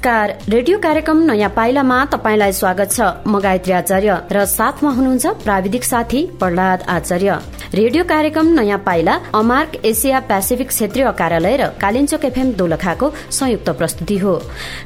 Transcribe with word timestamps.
नमस्कार। 0.00 0.30
रेडियो 0.48 0.78
कार्यक्रम 0.78 1.18
नयाँ 1.22 1.48
पाइलामा 1.56 1.96
तपाईँलाई 2.12 2.52
स्वागत 2.52 2.92
छ। 2.92 3.00
म 3.28 3.38
गायत्री 3.38 3.72
आचार्य 3.74 4.16
र 4.32 4.44
साथमा 4.48 4.90
हुनुहुन्छ 4.90 5.26
प्राविधिक 5.44 5.84
साथी 5.84 6.20
प्रहलाद 6.40 6.82
आचार्य। 6.88 7.36
रेडियो 7.74 8.02
कार्यक्रम 8.04 8.46
नयाँ 8.50 8.78
पाइला 8.86 9.12
अमार्क 9.34 9.74
एसिया 9.86 10.20
पेसिफिक 10.20 10.68
क्षेत्रीय 10.68 11.10
कार्यालय 11.18 11.56
र 11.56 11.66
कालिन्चोक 11.80 12.24
एफएम 12.24 12.50
दोलखाको 12.58 13.10
संयुक्त 13.30 13.68
प्रस्तुति 13.70 14.16
हो। 14.18 14.34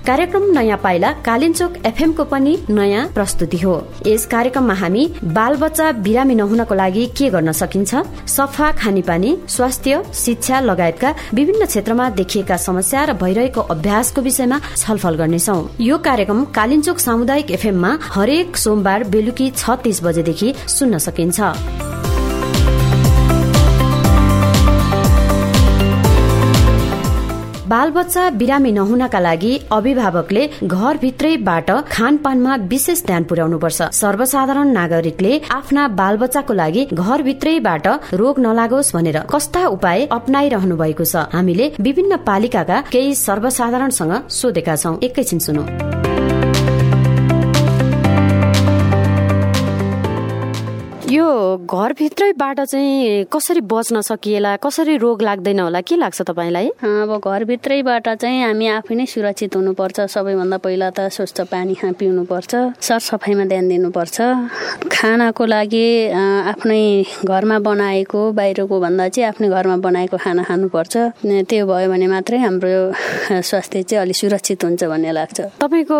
कार्यक्रम 0.06 0.50
नयाँ 0.52 0.76
पाइला 0.82 1.12
कालिन्चोक 1.24 1.76
एफएमको 1.86 2.24
पनि 2.24 2.56
नयाँ 2.70 3.06
प्रस्तुति 3.14 3.58
हो। 3.58 3.76
यस 4.06 4.26
कार्यक्रममा 4.26 4.74
हामी 4.74 5.06
बाल 5.24 5.56
बच्चा 5.56 5.90
बिरामी 6.04 6.34
नहुनको 6.34 6.74
लागि 6.74 7.06
के 7.16 7.30
गर्न 7.30 7.52
सकिन्छ? 7.54 7.94
सफा 8.28 8.70
खानेपानी 8.76 9.36
स्वास्थ्य 9.48 10.02
शिक्षा 10.14 10.60
लगायतका 10.60 11.14
विभिन्न 11.34 11.66
क्षेत्रमा 11.66 12.10
देखिएका 12.20 12.56
समस्या 12.58 13.04
र 13.04 13.12
भइरहेको 13.16 13.60
अभ्यासको 13.72 14.20
विषयमा 14.20 14.60
छलफल 14.76 15.16
गर्नेछौ। 15.16 15.58
यो 15.80 15.98
कार्यक्रम 16.04 16.44
कालिन्चोक 16.52 16.98
सामुदायिक 16.98 17.50
एफएममा 17.50 17.98
हरेक 18.12 18.56
सोमबार 18.56 19.04
बेलुकी 19.08 19.50
छ 19.56 19.80
तीस 19.80 20.04
बजेदेखि 20.04 20.54
सुन्न 20.68 20.98
सकिन्छ। 21.00 21.93
बालबच्चा 27.68 28.22
बिरामी 28.30 28.70
नहुनका 28.72 29.20
लागि 29.20 29.52
अभिभावकले 29.72 30.42
घरभित्रैबाट 30.64 31.70
खानपानमा 31.90 32.56
विशेष 32.68 33.02
ध्यान 33.06 33.24
पुर्याउनुपर्छ। 33.24 33.82
सर्वसाधारण 33.94 34.68
नागरिकले 34.70 35.40
आफ्ना 35.50 35.86
बालबच्चाको 36.00 36.52
लागि 36.52 36.84
घरभित्रैबाट 36.92 37.86
रोग 38.20 38.40
नलागोस् 38.40 38.94
भनेर 38.94 39.18
कस्ता 39.32 39.66
उपाय 39.66 40.06
अप्नाइरहनु 40.12 40.76
भएको 40.76 41.04
छ। 41.04 41.24
हामीले 41.32 41.72
विभिन्न 41.80 42.16
पालिकाका 42.28 42.80
केही 42.92 43.14
सर्वसाधारणसँग 43.16 44.14
सोधेका 44.30 44.76
छौं। 44.76 44.98
एकैछिन 45.00 45.38
सुनौ। 45.40 46.03
यो 51.04 51.24
घरभित्रैबाट 51.68 52.60
चाहिँ 52.60 53.24
कसरी 53.32 53.60
बच्न 53.60 54.00
सकिएला 54.00 54.54
कसरी 54.56 54.96
रोग 54.96 55.22
लाग्दैन 55.22 55.60
होला? 55.60 55.80
के 55.84 55.96
लाग्छ 55.96 56.22
तपाईँलाई? 56.22 56.68
अब 56.80 57.20
घरभित्रैबाट 57.20 58.08
चाहिँ 58.08 58.40
हामी 58.42 58.66
आफै 58.80 58.94
नै 58.94 59.04
सुरक्षित 59.04 59.56
हुनुपर्छ। 59.56 60.00
सबैभन्दा 60.00 60.56
पहिला 60.64 60.88
त 60.96 61.12
स्वच्छ 61.12 61.40
पानी 61.52 61.76
पिउनुपर्छ 62.00 62.80
सरसफाइमा 62.80 63.44
ध्यान 63.44 63.68
दिनुपर्छ। 63.68 64.16
खानाको 64.88 65.44
लागि 65.44 65.86
आफ्नै 66.48 66.82
घरमा 67.20 67.58
बनाएको 67.68 68.20
बाहिरको 68.32 68.80
भन्दा 68.80 69.08
चाहिँ 69.12 69.28
आफ्नै 69.28 69.48
घरमा 69.52 69.76
बनाएको 69.84 70.16
खाना 70.16 70.42
खानुपर्छ। 70.48 70.94
त्यो 71.20 71.66
भयो 71.68 71.88
भने 71.92 72.06
मात्रै 72.08 72.38
हाम्रो 72.48 72.72
स्वास्थ्य 73.44 73.82
चाहिँ 73.92 74.02
अलिक 74.08 74.16
सुरक्षित 74.16 74.64
हुन्छ 74.64 74.82
भन्ने 74.88 75.12
लाग्छ। 75.12 75.38
तपाईँको 75.60 75.98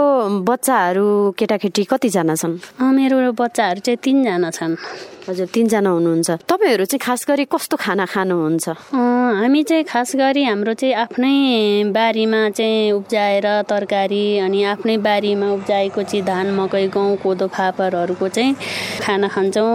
बच्चाहरू 0.49 1.07
केटाकेटी 1.37 1.83
कतिजना 1.93 2.35
छन्? 2.41 2.57
मेरो 2.81 3.33
बच्चाहरू 3.37 3.81
चाहिँ 3.85 3.99
तिनजना 4.01 4.51
छन्। 4.51 4.77
हजुर 5.25 5.47
तिनजना 5.55 5.91
हुनुहुन्छ। 5.91 6.31
तपाईँहरू 6.45 6.85
चाहिँ 6.85 7.01
खास 7.01 7.25
गरी 7.29 7.45
कस्तो 7.49 7.77
खाना 7.81 8.05
खानुहुन्छ? 8.05 8.69
हामी 8.93 9.63
चाहिँ 9.65 9.85
खास 9.89 10.11
गरी 10.21 10.43
हाम्रो 10.45 10.75
चाहिँ 10.77 10.95
आफ्नै 10.95 11.89
बारीमा 11.97 12.41
चाहिँ 12.53 12.93
उब्जाएर 12.93 13.47
तरकारी 13.65 14.25
अनि 14.45 14.61
आफ्नै 14.69 14.97
बारीमा 15.01 15.49
उब्जाएको 15.57 16.03
चाहिँ 16.03 16.25
धान 16.29 16.47
मकै 16.61 16.87
गहुँ 16.93 17.17
कोदो 17.25 17.47
फापरहरूको 17.57 18.29
चाहिँ 18.29 18.53
खाना 19.01 19.29
खान्छौँ। 19.33 19.73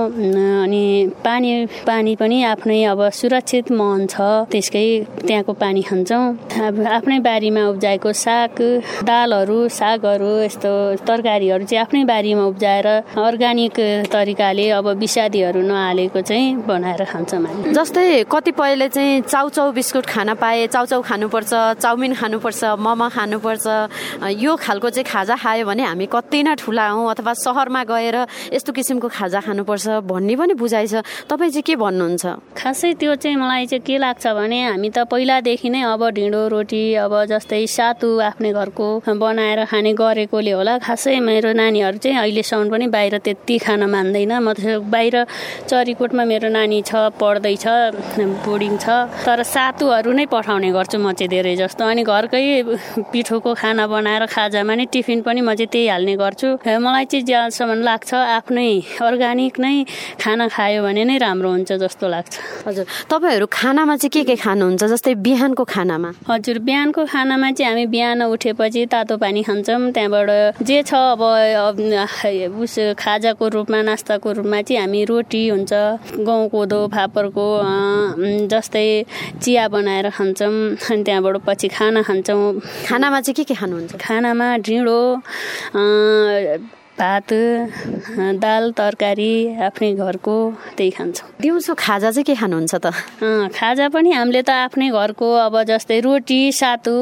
अनि 0.64 0.84
पानी 1.26 1.52
पानी 1.82 2.16
पनि 2.16 2.38
आफ्नै 2.44 2.84
अब 2.94 3.02
सुरक्षित 3.10 3.72
महन 3.74 4.06
छ 4.06 4.46
त्यसकै 4.54 4.86
त्यहाँको 5.26 5.54
पानी 5.58 5.82
खान्छौँ। 5.82 6.24
आफ्नै 6.94 7.20
बारीमा 7.26 7.64
उब्जाएको 7.74 8.14
साग 8.14 8.62
दालहरू 9.02 9.58
सागहरू 9.68 10.32
यस्तो 10.46 10.72
तरकारीहरू 11.10 11.66
चाहिँ 11.66 11.82
आफ्नै 11.82 12.04
बारीमा 12.06 12.44
उब्जाएर 12.46 12.88
अर्ग्यानिक 13.18 13.80
तरिकाले 14.14 14.70
अब 14.78 14.88
विषादी 15.00 15.39
सब्जीहरू 15.40 15.62
नहालेको 15.68 16.22
चाहिँ 16.22 16.68
बनाएर 16.68 17.04
खान्छौँ 17.08 17.40
हामी 17.40 17.72
जस्तै 17.72 18.24
कतिपयले 18.28 18.88
चाहिँ 18.92 19.22
चाउचाउ 19.24 19.72
बिस्कुट 19.72 20.06
खान 20.06 20.34
पाए 20.36 20.68
चाउचाउ 20.68 21.02
खानुपर्छ 21.02 21.52
चाउमिन 21.80 22.14
खानुपर्छ 22.14 22.64
मोमो 22.76 23.08
खानुपर्छ 23.08 23.66
यो 24.36 24.56
खालको 24.56 24.90
चाहिँ 24.90 25.06
खाजा 25.08 25.36
खायो 25.40 25.66
भने 25.66 25.84
हामी 25.88 26.06
कति 26.12 26.44
नै 26.44 26.56
ठुला 26.60 26.88
हौँ 26.92 27.10
अथवा 27.12 27.34
सहरमा 27.40 27.84
गएर 27.88 28.18
यस्तो 28.54 28.72
किसिमको 28.76 29.08
खाजा 29.08 29.40
खानुपर्छ 29.48 30.04
भन्ने 30.04 30.36
पनि 30.36 30.54
बुझाइ 30.60 30.88
छ। 30.88 30.96
तपाईँ 31.32 31.52
चाहिँ 31.56 31.64
के 31.64 31.76
भन्नुहुन्छ? 31.80 32.26
खासै 32.60 32.94
त्यो 33.00 33.16
चाहिँ 33.16 33.38
मलाई 33.40 33.66
चाहिँ 33.72 33.84
के 33.88 33.98
लाग्छ 33.98 34.28
भने 34.28 34.60
हामी 34.76 34.90
त 34.92 35.08
पहिलादेखि 35.08 35.70
नै 35.70 35.82
अब 35.88 36.04
ढिँडो 36.20 36.42
रोटी 36.52 36.84
अब 37.00 37.14
जस्तै 37.32 37.66
सातु 37.68 38.10
आफ्नै 38.28 38.52
घरको 38.52 38.88
बनाएर 39.08 39.60
खाने 39.72 39.94
गरेकोले 39.96 40.52
होला। 40.52 40.78
खासै 40.84 41.20
मेरो 41.24 41.54
नानीहरू 41.56 41.98
चाहिँ 42.04 42.18
अहिलेसम्म 42.20 42.70
पनि 42.72 42.88
बाहिर 42.92 43.18
त्यति 43.24 43.58
खान 43.64 43.84
मान्दैन। 43.88 44.34
म 44.44 44.48
बाहिर 44.90 45.16
चरीकोटमा 45.70 46.24
मेरो 46.26 46.50
नानी 46.50 46.82
छ 46.82 46.92
पढ्दैछ 47.20 47.66
बोर्डिङ 48.46 48.74
छ 48.78 48.88
तर 49.26 49.44
सातुहरू 49.44 50.12
नै 50.14 50.26
पठाउने 50.32 50.70
गर्छु 50.72 50.98
म 51.00 51.14
चाहिँ 51.14 51.30
धेरै 51.30 51.56
जस्तो। 51.56 51.84
अनि 51.86 52.04
घरकै 52.04 52.44
पिठोको 53.12 53.54
खाना 53.62 53.86
बनाएर 53.88 54.26
खाजामा 54.36 54.74
नै 54.76 54.86
टिफिन 54.94 55.22
पनि 55.28 55.42
म 55.42 55.54
चाहिँ 55.54 55.70
त्यही 55.74 55.88
हाल्ने 55.88 56.16
गर्छु। 56.16 56.48
मलाई 56.66 57.06
चाहिँ 57.12 57.26
जहाँसम्म 57.26 57.82
लाग्छ 57.84 58.12
आफ्नै 58.14 58.70
अर्ग्यानिक 59.02 59.60
नै 59.60 59.76
खाना 60.22 60.48
खायो 60.56 60.80
भने 60.84 61.04
नै 61.10 61.18
राम्रो 61.18 61.50
हुन्छ 61.50 61.72
जस्तो 61.84 62.06
लाग्छ। 62.10 62.34
हजुर 62.68 62.86
तपाईँहरू 63.12 63.46
खानामा 63.52 63.96
चाहिँ 64.02 64.12
के 64.16 64.22
के 64.30 64.36
खानुहुन्छ? 64.44 64.84
जस्तै 64.84 65.14
बिहानको 65.26 65.64
खानामा? 65.64 66.10
हजुर 66.30 66.58
बिहानको 66.68 67.02
खानामा 67.14 67.50
चाहिँ 67.58 67.70
हामी 67.70 67.86
बिहान 67.94 68.22
उठेपछि 68.34 68.86
तातो 68.94 69.18
पानी 69.18 69.42
खान्छौँ। 69.48 69.92
त्यहाँबाट 69.96 70.30
जे 70.64 70.78
छ 70.84 70.94
अब 71.16 71.22
उस 72.64 72.76
खाजाको 73.00 73.48
रूपमा 73.56 73.80
नास्ताको 73.90 74.32
रूपमा 74.40 74.62
चाहिँ 74.62 74.80
हामी 74.82 75.04
रोटी 75.20 75.44
हुन्छ 75.52 75.72
गहुँ 76.24 76.48
कोदो 76.50 76.80
फापरको 76.96 77.48
जस्तै 78.48 78.88
चिया 79.44 79.68
बनाएर 79.68 80.10
खान्छौँ। 80.16 80.80
अनि 80.80 81.04
त्यहाँबाट 81.04 81.36
पछि 81.44 81.68
खाना 81.68 82.02
खान्छौँ। 82.08 82.44
खानामा 82.88 83.20
चाहिँ 83.22 83.36
के 83.36 83.44
के 83.44 83.56
खानुहुन्छ? 83.60 84.00
खानामा 84.00 84.48
ढिँडो 84.64 85.00
भात 87.00 87.30
दाल 88.44 88.72
तरकारी 88.78 89.34
आफ्नै 89.68 89.92
घरको 89.96 90.36
त्यही 90.78 90.92
खान्छौँ। 90.98 91.28
दिउँसो 91.42 91.74
खाजा 91.80 92.10
चाहिँ 92.12 92.26
के 92.28 92.36
खानुहुन्छ 92.36 92.76
त? 92.76 92.92
खाजा 93.56 93.88
पनि 93.96 94.12
हामीले 94.12 94.42
त 94.44 94.50
आफ्नै 94.68 94.90
घरको 94.92 95.28
अब 95.48 95.56
जस्तै 95.70 96.00
रोटी 96.04 96.42
सातु 96.52 96.96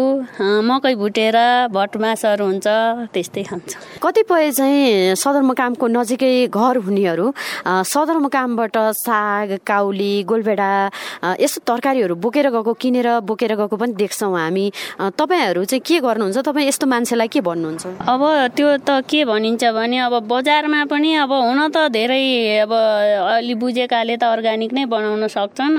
मकै 0.69 0.93
भुटेर 1.01 1.37
भटमासहरू 1.73 2.45
हुन्छ 2.45 2.67
त्यस्तै 3.13 3.43
खान्छौँ। 3.49 3.81
कतिपय 4.03 4.51
चाहिँ 4.57 5.15
सदरमुकामको 5.17 5.85
नजिकै 5.87 6.33
घर 6.53 6.75
हुनेहरू 6.85 7.25
सदरमुकामबाट 7.65 8.77
साग 9.01 9.47
काउली 9.65 10.13
गोलभेडा 10.29 10.71
यस्तो 11.41 11.59
तरकारीहरू 11.65 12.15
बोकेर 12.21 12.47
गएको 12.53 12.73
किनेर 12.81 13.07
बोकेर 13.25 13.51
गएको 13.57 13.75
पनि 13.81 13.93
देख्छौँ 13.97 14.31
हामी। 14.37 14.65
तपाईँहरू 15.17 15.63
चाहिँ 15.65 15.81
के 15.81 15.97
गर्नुहुन्छ? 16.05 16.37
तपाईँ 16.45 16.67
यस्तो 16.67 16.85
मान्छेलाई 16.85 17.27
के 17.33 17.41
भन्नुहुन्छ? 17.41 17.85
अब 18.05 18.21
त्यो 18.53 18.67
त 18.85 19.01
के 19.09 19.25
भनिन्छ 19.25 19.63
भने 19.73 19.85
भने 19.87 19.97
अब 20.03 20.27
बजारमा 20.27 20.83
पनि 20.91 21.13
अब 21.23 21.31
हुन 21.31 21.59
त 21.71 21.87
धेरै 21.95 22.19
अब 22.59 22.71
अलि 23.39 23.53
बुझेकाले 23.55 24.15
त 24.19 24.23
अर्ग्यानिक 24.27 24.71
नै 24.75 24.85
बनाउन 24.91 25.27
सक्छन्। 25.31 25.75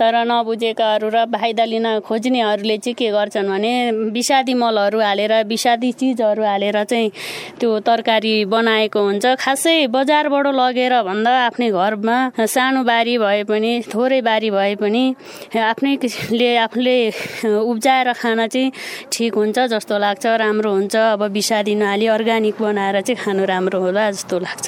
तर 0.00 0.14
नबुझेकाहरू 0.24 1.08
र 1.12 1.28
फाइदा 1.28 1.64
लिन 1.68 1.86
खोज्नेहरूले 2.00 2.76
चाहिँ 2.80 2.96
के 2.96 3.08
गर्छन् 3.12 3.48
भने 3.52 3.72
विषादी 4.08 4.54
मलहरू 4.56 4.98
हालेर 5.00 5.32
विषादी 5.44 5.92
चिजहरू 5.92 6.42
हालेर 6.42 6.82
चाहिँ 6.88 7.12
त्यो 7.60 7.70
तरकारी 7.84 8.34
बनाएको 8.48 9.00
हुन्छ। 9.00 9.24
खासै 9.36 9.76
बजारबाट 9.92 10.46
लगेर 10.56 10.94
भन्दा 11.04 11.32
आफ्नै 11.46 11.68
घरमा 11.70 12.16
सानो 12.40 12.80
बारी 12.88 13.14
भए 13.20 13.42
पनि 13.44 13.72
थोरै 13.92 14.20
बारी 14.24 14.50
भए 14.50 14.74
पनि 14.80 15.04
आफ्नैले 15.52 16.50
आफूले 16.64 16.96
उब्जाएर 17.44 18.12
खाना 18.16 18.46
चाहिँ 18.48 18.72
ठिक 19.12 19.34
हुन्छ 19.34 19.58
जस्तो 19.76 19.94
लाग्छ 19.98 20.24
राम्रो 20.40 20.70
हुन्छ। 20.72 20.96
अब 20.96 21.22
विषादी 21.32 21.74
नहाली 21.74 22.06
अर्ग्यानिक 22.16 22.56
बनाएर 22.62 23.00
चाहिँ 23.02 23.20
खानु 23.32 23.44
राम्रो 23.48 23.78
होला 23.80 24.10
जस्तो 24.12 24.38
लाग्छ। 24.44 24.66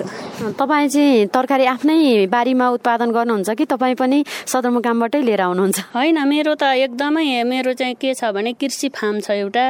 तपाईँ 0.57 0.89
चाहिँ 0.89 1.29
तरकारी 1.29 1.65
आफ्नै 1.69 2.33
बारीमा 2.33 2.67
उत्पादन 2.81 3.11
गर्नुहुन्छ 3.13 3.51
कि 3.61 3.65
तपाईँ 3.69 3.97
पनि 4.01 4.25
सदरमुकामबाटै 4.25 5.21
लिएर 5.21 5.41
आउनुहुन्छ? 5.45 5.79
होइन 5.93 6.19
मेरो 6.25 6.55
त 6.57 6.73
एकदमै 6.81 7.45
मेरो 7.45 7.73
चाहिँ 7.77 7.95
के 8.01 8.17
छ 8.17 8.33
भने 8.33 8.57
कृषि 8.57 8.89
फार्म 8.89 9.21
छ 9.21 9.37
एउटा। 9.37 9.65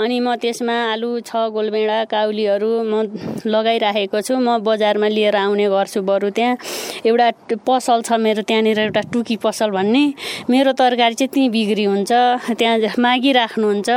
अनि 0.00 0.16
म 0.24 0.40
त्यसमा 0.40 0.76
आलु 0.96 1.20
छ 1.20 1.52
गोलबेडा 1.52 1.98
काउलीहरू 2.08 2.70
म 2.88 3.12
लगाइराखेको 3.44 4.18
छु। 4.24 4.34
म 4.40 4.64
बजारमा 4.64 5.08
लिएर 5.12 5.36
आउने 5.36 5.68
गर्छु 5.68 6.00
बरु 6.00 6.32
त्यहाँ। 6.32 6.56
एउटा 7.04 7.28
पसल 7.60 8.00
छ 8.08 8.16
मेरो 8.16 8.42
त्यहाँनिर 8.48 8.78
एउटा 8.88 9.02
टुकी 9.12 9.36
पसल 9.36 9.68
भन्ने। 9.76 10.04
मेरो 10.48 10.72
तरकारी 10.80 11.14
चाहिँ 11.20 11.28
त्यहीँ 11.28 11.50
बिक्री 11.52 11.84
हुन्छ। 11.84 12.12
त्यहाँ 12.56 12.96
मागिराख्नुहुन्छ। 13.04 13.88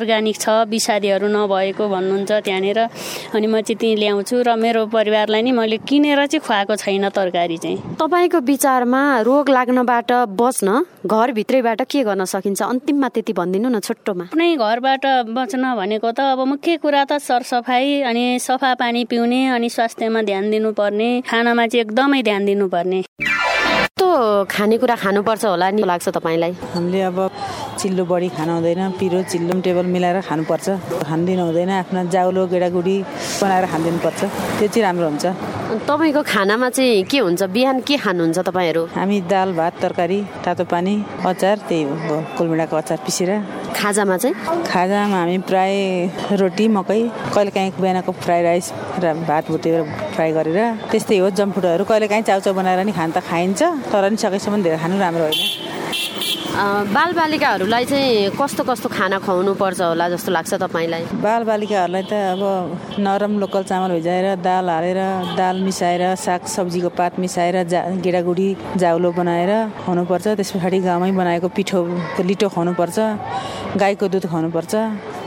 अर्ग्यानिक 0.00 0.36
छ 0.40 0.64
विषादीहरू 0.64 1.28
नभएको 1.28 1.84
भन्नुहुन्छ 1.84 2.32
त्यहाँनिर। 2.40 2.78
अनि 3.36 3.46
म 3.46 3.60
चाहिँ 3.66 3.78
त्यहीँ 3.78 3.96
ल्याउँछु 3.98 4.36
र 4.46 4.54
मेरो 4.56 4.86
परिवारलाई 4.94 5.42
नि 5.42 5.52
मैले 5.52 5.76
किनेर 5.82 6.26
चाहिँ 6.26 6.40
खुवाएको 6.46 6.74
छैन 6.78 7.08
तरकारी 7.10 7.56
चाहिँ। 7.58 7.98
तपाईँको 7.98 8.38
विचारमा 8.46 9.02
रोग 9.26 9.50
लाग्नबाट 9.50 10.12
बच्न 10.38 10.68
घरभित्रैबाट 11.06 11.82
के 11.90 12.02
गर्न 12.04 12.24
सकिन्छ? 12.24 12.62
अन्तिममा 12.62 13.08
त्यति 13.14 13.32
भनिदिनु 13.32 13.68
न 13.68 13.80
छोटोमा 13.82 14.24
कुनै 14.30 14.54
घरबाट 14.56 15.04
बच्न 15.34 15.74
भनेको 15.76 16.10
त 16.14 16.20
अब 16.32 16.40
मुख्य 16.46 16.76
कुरा 16.78 17.04
त 17.10 17.18
सरसफाइ 17.18 18.00
अनि 18.06 18.24
सफा 18.38 18.74
पानी 18.78 19.04
पिउने 19.10 19.40
अनि 19.50 19.68
स्वास्थ्यमा 19.68 20.22
ध्यान 20.22 20.50
दिनुपर्ने 20.50 21.10
खानामा 21.26 21.66
चाहिँ 21.66 21.84
एकदमै 21.84 22.22
ध्यान 22.22 22.46
दिनुपर्ने। 22.46 23.02
खानेकुरा 24.50 24.96
खानुपर्छ 24.96 25.44
होला? 25.44 25.66
नि 25.70 25.82
लाग्छ 25.82 26.08
तपाईँलाई? 26.08 26.52
हामीले 26.74 27.00
अब 27.10 27.18
चिल्लो 27.80 28.04
बढी 28.04 28.28
खानु 28.36 28.52
हुँदैन 28.56 28.82
पिरो 28.98 29.22
चिल्लो 29.32 29.52
टेबल 29.66 29.86
मिलाएर 29.94 30.20
खानुपर्छ। 30.28 30.66
खानिदिनु 31.06 31.42
हुँदैन 31.48 31.70
आफ्नो 31.82 32.00
जाउलो 32.14 32.42
गेडागुडी 32.52 32.96
बनाएर 33.40 33.64
खानिदिनुपर्छ। 33.72 34.20
त्यो 34.58 34.68
चाहिँ 34.68 34.82
राम्रो 34.86 35.06
हुन्छ। 35.10 35.26
तपाईँको 35.88 36.22
खानामा 36.22 36.68
चाहिँ 36.70 37.04
के 37.10 37.18
हुन्छ? 37.18 37.42
बिहान 37.54 37.76
के 37.86 37.96
खानुहुन्छ 37.96 38.38
तपाईँहरू? 38.48 38.82
हामी 38.96 39.16
दाल 39.30 39.48
भात 39.58 39.74
तरकारी 39.82 40.18
तातो 40.44 40.64
पानी 40.64 40.94
अचार 41.26 41.56
त्यही 41.68 41.82
हो। 42.08 42.16
कोलमिडाको 42.38 42.76
अचार 42.76 42.98
पिसेर 43.04 43.30
खाजामा 43.76 44.16
चाहिँ? 44.16 44.34
खाजामा 44.64 45.16
हामी 45.16 45.38
प्राय 45.48 45.74
रोटी 46.40 46.66
मकै 46.76 47.00
कहिले 47.34 47.50
काहीँ 47.56 47.70
बिहानको 47.80 48.12
फ्राई 48.24 48.42
राइस 48.42 48.66
र 49.04 49.12
भात 49.28 49.44
भुटेर 49.52 49.82
फ्राई 50.16 50.30
गरेर 50.32 50.58
त्यस्तै 50.90 51.18
हो 51.20 51.30
जम्फुटहरू 51.36 51.84
कहिले 51.84 52.06
काहीँ 52.08 52.24
चाउचाउ 52.24 52.54
बनाएर 52.56 52.80
नि 52.88 52.92
खान 52.96 53.10
त 53.12 53.20
खाइन्छ 53.28 53.60
तर 53.92 54.04
नि 54.10 54.16
सकेसम्म 54.16 54.62
धेरै 54.64 54.78
खानु 54.80 54.96
राम्रो 54.98 55.24
होइन। 55.28 55.44
बालबालिकाहरूलाई 56.56 57.84
चाहिँ 57.84 58.32
कस्तो 58.32 58.64
कस्तो 58.64 58.88
खाना 58.88 59.18
खुवाउनु 59.20 59.52
पर्छ 59.60 59.80
होला 59.92 60.08
जस्तो 60.08 60.32
लाग्छ 60.32 60.52
तपाईँलाई? 60.64 61.20
बालबालिकाहरूलाई 61.20 62.04
त 62.08 62.12
अब 62.32 62.42
नरम 63.04 63.32
लोकल 63.44 63.62
चामल 63.68 63.92
भिजाएर 64.00 64.40
दाल 64.40 64.64
हालेर 64.72 65.00
दाल 65.36 65.56
मिसाएर 65.60 66.16
साग 66.16 66.48
सब्जीको 66.48 66.88
पात 66.96 67.20
मिसाएर 67.20 67.56
जा 67.68 67.80
गेडागुडी 68.00 68.48
जाउलो 68.80 69.10
बनाएर 69.20 69.52
खुवाउनुपर्छ। 69.84 70.26
त्यस 70.40 70.50
पछाडि 70.56 70.78
गाउँमै 70.88 71.12
बनाएको 71.20 71.48
पिठोको 71.52 72.22
लिटो 72.24 72.48
खुवाउनुपर्छ। 72.48 72.98
गाईको 73.76 74.08
दुध 74.08 74.24
खुवाउनुपर्छ 74.32 74.74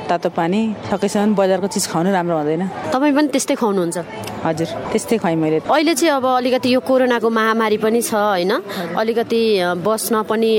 तातो 0.09 0.29
पानी 0.33 0.61
सकेसम्म 0.89 1.35
बजारको 1.37 1.67
चिज 1.69 1.85
खुवाउनु 1.91 2.09
राम्रो 2.17 2.35
हुँदैन। 2.37 2.63
तपाईँ 2.89 3.13
पनि 3.13 3.27
त्यस्तै 3.29 3.55
खुवाउनुहुन्छ 3.61 3.97
हजुर 4.45 4.67
त्यस्तै 4.91 5.17
खुवाएँ 5.19 5.35
मैले। 5.35 5.57
अहिले 5.67 5.93
चाहिँ 5.99 6.13
अब 6.15 6.25
अलिकति 6.39 6.67
यो 6.73 6.79
कोरोनाको 6.79 7.29
महामारी 7.29 7.77
पनि 7.83 8.01
छ 8.01 8.13
होइन? 8.13 8.51
अलिकति 8.95 9.41
बस्न 9.83 10.23
पनि 10.29 10.51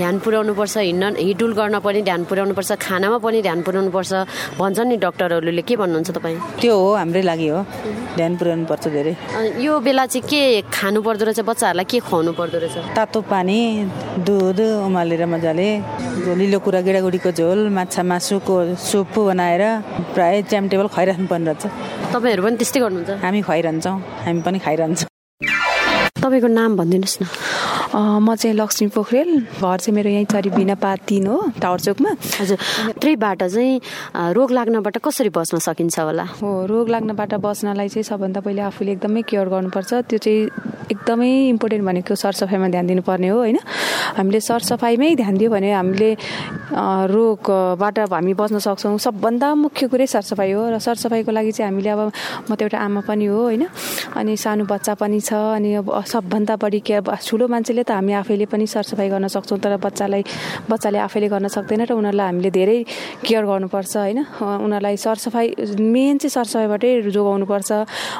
ध्यान 0.00 0.18
पुर्याउनु 0.24 0.52
पर्छ 0.54 0.76
हिँड्न 0.78 1.16
हिडुल 1.20 1.52
गर्न 1.60 1.78
पनि 1.84 2.00
ध्यान 2.02 2.24
पुर्याउनु 2.24 2.54
पर्छ 2.54 2.70
खानामा 2.80 3.18
पनि 3.20 3.38
ध्यान 3.42 3.60
पुर्याउनु 3.62 3.90
पर्छ 3.90 4.12
भन्छन् 4.60 4.88
नि 4.88 4.96
डक्टरहरूले 5.04 5.62
के 5.68 5.74
भन्नुहुन्छ 5.76 6.10
तपाईँ? 6.16 6.38
त्यो 6.60 6.74
हो 6.74 6.88
हाम्रै 6.96 7.22
लागि 7.22 7.48
हो। 7.48 7.60
ध्यान 8.16 8.32
पुर्याउनु 8.40 8.64
पर्छ 8.70 8.84
धेरै 8.88 9.14
यो 9.60 9.72
बेला 9.80 10.04
चाहिँ 10.06 10.24
के 10.24 10.40
खानु 10.72 11.00
पर्दो 11.02 11.24
रहेछ? 11.24 11.40
बच्चाहरूलाई 11.44 11.84
के 11.84 11.98
खुवाउनु 12.00 12.32
पर्दो 12.32 12.58
रहेछ? 12.58 12.76
तातो 12.96 13.20
पानी 13.28 13.58
दुध 14.26 14.60
उमालेर 14.88 15.26
मजाले 15.26 15.68
लिलो 16.40 16.58
कुरा 16.64 16.80
गेडागुडीको 16.86 17.30
झोल 17.36 17.68
माछा 17.68 18.02
मासुको 18.02 18.54
सुप 18.76 19.14
बनाएर 19.28 19.62
प्रायः 20.14 20.40
टाइम 20.50 20.64
टेबल 20.68 20.86
खुवाइराख्नु 20.88 21.26
पर्ने 21.30 21.46
रहेछ। 21.52 21.64
तपाईँहरू 22.12 22.42
पनि 22.42 22.56
त्यस्तै 22.60 22.80
गर्नुहुन्छ? 22.80 23.09
हामी 23.18 23.40
खुवाइरहन्छौँ 23.42 23.96
हामी 24.24 24.40
पनि 24.46 24.58
खाइरहन्छौँ। 24.64 25.08
तपाईँको 26.22 26.48
नाम 26.48 26.70
भनिदिनुहोस् 26.76 27.18
न। 27.22 27.24
म 27.94 28.34
चाहिँ 28.34 28.54
लक्ष्मी 28.56 28.88
पोखरेल। 28.94 29.30
घर 29.58 29.78
चाहिँ 29.82 29.94
मेरो 29.94 30.10
यहीँ 30.10 30.24
चरी 30.30 30.50
बिनापा 30.50 30.94
तिन 31.10 31.26
हो 31.26 31.36
टावर 31.58 31.80
चोकमा 31.80 32.10
हजुर 32.38 32.58
त्यहीबाट 33.02 33.42
चाहिँ 33.42 34.32
रोग 34.34 34.50
लाग्नबाट 34.52 34.96
कसरी 35.02 35.28
बस्न 35.34 35.58
सकिन्छ 35.58 35.98
होला? 35.98 36.24
हो 36.38 36.66
रोग 36.70 36.88
लाग्नबाट 36.88 37.34
बस्नलाई 37.42 37.88
चाहिँ 37.90 38.04
सबभन्दा 38.06 38.40
पहिले 38.46 38.62
आफूले 38.70 38.92
एकदमै 38.92 39.22
केयर 39.26 39.48
गर्नुपर्छ। 39.50 40.06
त्यो 40.06 40.18
चाहिँ 40.22 40.46
एकदमै 40.90 41.30
इम्पोर्टेन्ट 41.50 41.84
भनेको 41.86 42.14
सरसफाइमा 42.14 42.68
ध्यान 42.70 42.86
दिनुपर्ने 42.86 43.28
हो 43.28 43.38
होइन? 43.38 43.58
हामीले 44.16 44.40
सरसफाइमै 44.40 45.14
ध्यान 45.18 45.34
दियो 45.38 45.50
भने 45.50 45.70
हामीले 45.74 46.10
रोगबाट 47.10 47.98
हामी 48.06 48.34
बस्न 48.38 48.58
सक्छौँ। 48.58 48.98
सबभन्दा 48.98 49.48
मुख्य 49.66 49.86
कुरै 49.90 50.06
सरसफाइ 50.06 50.50
हो 50.54 50.62
र 50.70 50.78
सरसफाइको 50.78 51.30
लागि 51.30 51.52
चाहिँ 51.58 51.70
हामीले 51.74 51.90
अब 51.90 52.00
म 52.50 52.54
त 52.54 52.62
एउटा 52.62 52.78
आमा 52.78 53.00
पनि 53.02 53.26
हो 53.26 53.38
होइन? 53.50 53.66
अनि 54.14 54.36
सानो 54.38 54.64
बच्चा 54.70 54.94
पनि 54.94 55.20
छ 55.20 55.34
अनि 55.58 55.74
अब 55.82 55.90
सबभन्दा 56.06 56.54
बढी 56.54 56.80
केयर 56.86 57.02
ठुलो 57.26 57.46
मान्छेले 57.50 57.79
त 57.84 57.90
हामी 57.90 58.12
आफैले 58.20 58.46
पनि 58.46 58.66
सरसफाइ 58.66 59.08
गर्न 59.08 59.26
सक्छौँ 59.28 59.58
तर 59.58 59.76
बच्चालाई 59.76 60.22
बच्चाले 60.70 60.98
आफैले 60.98 61.28
गर्न 61.28 61.46
सक्दैन 61.48 61.80
र 61.88 61.92
उनीहरूलाई 61.92 62.26
हामीले 62.26 62.50
धेरै 62.50 62.78
केयर 63.26 63.44
गर्नुपर्छ 63.44 63.96
होइन? 63.96 64.18
उनीहरूलाई 64.64 64.96
सरसफाइ 64.96 65.46
मेन 65.78 66.18
चाहिँ 66.18 66.34
सरसफाइबाटै 66.36 66.90
जोगाउनुपर्छ 67.10 67.70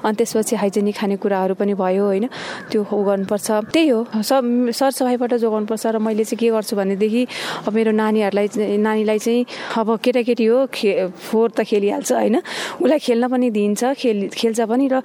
अनि 0.04 0.14
त्यसपछि 0.18 0.54
हाइजेनिक 0.56 0.94
खानेकुराहरू 0.96 1.54
पनि 1.60 1.74
भयो 1.74 2.04
होइन? 2.04 2.26
त्यो 2.70 2.82
गर्नुपर्छ। 2.84 3.48
त्यही 3.74 3.88
हो 3.88 4.00
सब 4.22 4.42
सरसफाइबाट 4.72 5.32
जोगाउनुपर्छ 5.44 5.84
र 5.86 5.98
मैले 5.98 6.24
चाहिँ 6.24 6.38
के 6.40 6.48
गर्छु 6.50 6.76
भनेदेखि 6.76 7.22
अब 7.66 7.72
मेरो 7.74 7.92
नानीहरूलाई 7.92 8.46
नानीलाई 8.78 9.18
चाहिँ 9.18 9.46
अब 9.80 9.88
केटाकेटी 10.04 10.44
हो 10.46 10.58
खे 10.72 10.90
फोहोर 11.30 11.50
त 11.56 11.60
खेलिहाल्छ 11.68 12.10
होइन? 12.12 12.36
उसलाई 12.80 12.98
खेल्न 12.98 13.24
पनि 13.28 13.48
दिइन्छ 13.50 13.82
खेल 14.00 14.18
खेल्छ 14.34 14.60
पनि 14.70 14.86
र 14.92 15.02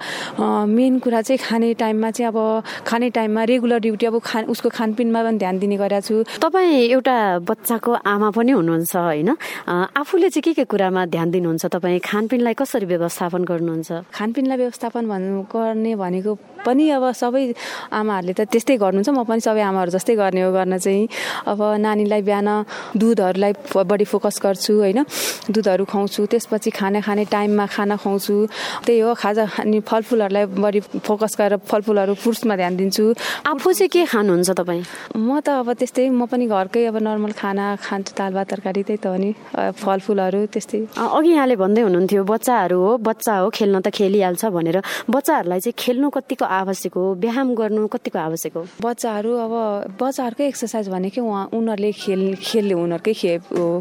मेन 0.66 0.98
कुरा 1.04 1.20
चाहिँ 1.22 1.38
खाने 1.38 1.72
टाइममा 1.74 2.10
चाहिँ 2.10 2.28
अब 2.32 2.38
खाने 2.86 3.10
टाइममा 3.10 3.42
रेगुलर 3.50 3.78
ड्युटी 3.86 4.06
अब 4.06 4.18
खा 4.24 4.38
उसको 4.48 4.68
खानपिनमा 4.70 5.20
पनि 5.22 5.38
ध्यान 5.38 5.58
दिने 5.58 5.76
गरेको 5.76 6.00
छु। 6.06 6.14
तपाईँ 6.38 6.94
एउटा 6.94 7.16
बच्चाको 7.42 7.90
आमा 8.06 8.28
पनि 8.30 8.52
हुनुहुन्छ 8.52 8.94
होइन? 8.96 9.30
आफूले 9.68 10.28
चाहिँ 10.30 10.42
के 10.42 10.52
के 10.54 10.64
कुरामा 10.64 11.06
ध्यान 11.06 11.30
दिनुहुन्छ? 11.30 11.66
तपाईँ 11.66 12.00
खानपिनलाई 12.00 12.54
कसरी 12.54 12.86
व्यवस्थापन 12.86 13.42
गर्नुहुन्छ? 13.44 13.90
खानपिनलाई 14.14 14.56
व्यवस्थापन 14.56 15.02
भन्नु 15.06 15.42
गर्ने 15.50 15.92
भनेको 15.94 16.32
पनि 16.66 16.84
अब 16.90 17.04
सबै 17.14 17.42
आमाहरूले 17.94 18.32
त 18.34 18.40
त्यस्तै 18.50 18.76
गर्नुहुन्छ। 18.82 19.10
म 19.14 19.22
पनि 19.22 19.40
सबै 19.40 19.62
आमाहरू 19.62 19.90
जस्तै 19.94 20.14
गर्ने 20.18 20.40
हो 20.42 20.50
गर्न 20.50 20.78
चाहिँ। 20.82 21.06
अब 21.46 21.60
नानीलाई 21.78 22.22
बिहान 22.26 22.48
दुधहरूलाई 22.98 23.52
बढी 23.86 24.04
फोकस 24.10 24.36
गर्छु 24.42 24.72
होइन? 24.82 25.06
दुधहरू 25.46 25.84
खुवाउँछु 25.86 26.26
त्यसपछि 26.26 26.70
खाना 26.74 27.00
खाने 27.06 27.24
टाइममा 27.30 27.66
खाना 27.70 27.96
खुवाउँछु। 28.02 28.34
त्यही 28.82 28.98
हो 28.98 29.14
खाजा 29.14 29.44
अनि 29.62 29.78
फलफुलहरूलाई 29.86 30.44
बढी 30.58 30.80
फोकस 31.06 31.32
गरेर 31.38 31.62
फलफुलहरू 31.70 32.14
फ्रुट्समा 32.18 32.54
ध्यान 32.56 32.74
दिन्छु। 32.76 33.04
आफू 33.46 33.68
चाहिँ 33.72 33.90
के 33.94 34.02
खानुहुन्छ 34.36 34.50
तपाईँ? 34.60 34.82
म 35.16 35.40
त 35.40 35.48
अब 35.64 35.72
त्यस्तै 35.80 36.08
म 36.12 36.28
पनि 36.28 36.44
घरकै 36.46 36.84
अब 36.92 36.96
नर्मल 37.00 37.32
खाना 37.32 37.80
खान्छु 37.80 38.12
दाल 38.12 38.32
भात 38.36 38.46
तरकारी 38.52 38.82
त्यही 38.84 39.00
त 39.00 39.06
हो 39.08 39.16
नि। 39.16 39.30
फलफुलहरू 39.80 40.40
त्यस्तै। 40.52 40.80
अघि 40.92 41.30
यहाँले 41.32 41.56
भन्दै 41.56 41.82
हुनुहुन्थ्यो 41.88 42.22
बच्चाहरू 42.24 42.76
हो 42.76 42.90
बच्चा 43.00 43.34
हो 43.40 43.48
खेल्न 43.56 43.80
त 43.80 43.88
खेलिहाल्छ 43.96 44.44
भनेर। 44.52 44.76
बच्चाहरूलाई 45.08 45.60
चाहिँ 45.64 45.76
खेल्नु 45.80 46.08
कतिको 46.12 46.44
आवश्यक 46.44 46.94
हो? 46.96 47.04
व्यायाम 47.16 47.48
गर्नु 47.56 47.86
कतिको 47.88 48.18
आवश्यक 48.28 48.52
हो? 48.56 48.62
बच्चाहरू 48.84 49.30
अब 49.44 49.52
बच्चाहरूकै 50.00 50.44
एक्सर्साइज 50.52 50.86
भनेकै 50.92 51.20
उहाँ 51.24 51.44
उनीहरूले 51.56 51.90
खेल 51.96 52.22
खेल 52.36 52.66
उनीहरूकै 52.76 53.14
खे 53.16 53.32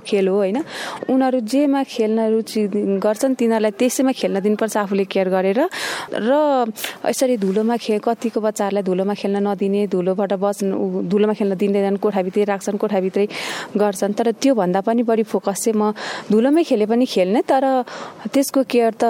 खेल 0.08 0.28
हो 0.32 0.36
होइन? 0.40 0.58
उनीहरू 1.12 1.40
जेमा 1.52 1.82
खेल्न 1.84 2.20
रुचि 2.32 2.62
गर्छन् 3.04 3.36
तिनीहरूलाई 3.40 3.74
त्यसैमा 3.80 4.12
खेल्न 4.16 4.36
दिनुपर्छ 4.40 4.76
आफूले 4.78 5.04
केयर 5.12 5.28
गरेर। 5.36 5.60
र 6.16 6.32
यसरी 7.12 7.36
धुलोमा 7.44 7.76
खे 7.84 8.00
कतिको 8.00 8.40
बच्चाहरूलाई 8.40 8.84
धुलोमा 8.86 9.14
खेल्न 9.20 9.38
नदिने 9.48 9.82
धुलोबाट 9.88 10.34
बच्नु 10.46 11.10
धुलोमा 11.10 11.34
खेल्न 11.34 11.54
दिँदैनन् 11.58 11.98
कोठाभित्रै 11.98 12.44
राख्छन् 12.46 12.78
कोठाभित्रै 12.78 13.26
गर्छन्। 13.74 14.14
तर 14.14 14.32
त्योभन्दा 14.38 14.80
पनि 14.86 15.04
बढी 15.04 15.24
फोकस 15.26 15.58
चाहिँ 15.64 15.78
म 15.80 15.92
धुलोमै 16.32 16.64
खेले 16.64 16.86
पनि 16.86 17.06
खेल्ने 17.06 17.42
तर 17.50 17.66
त्यसको 18.34 18.64
केयर 18.70 18.94
त 19.02 19.04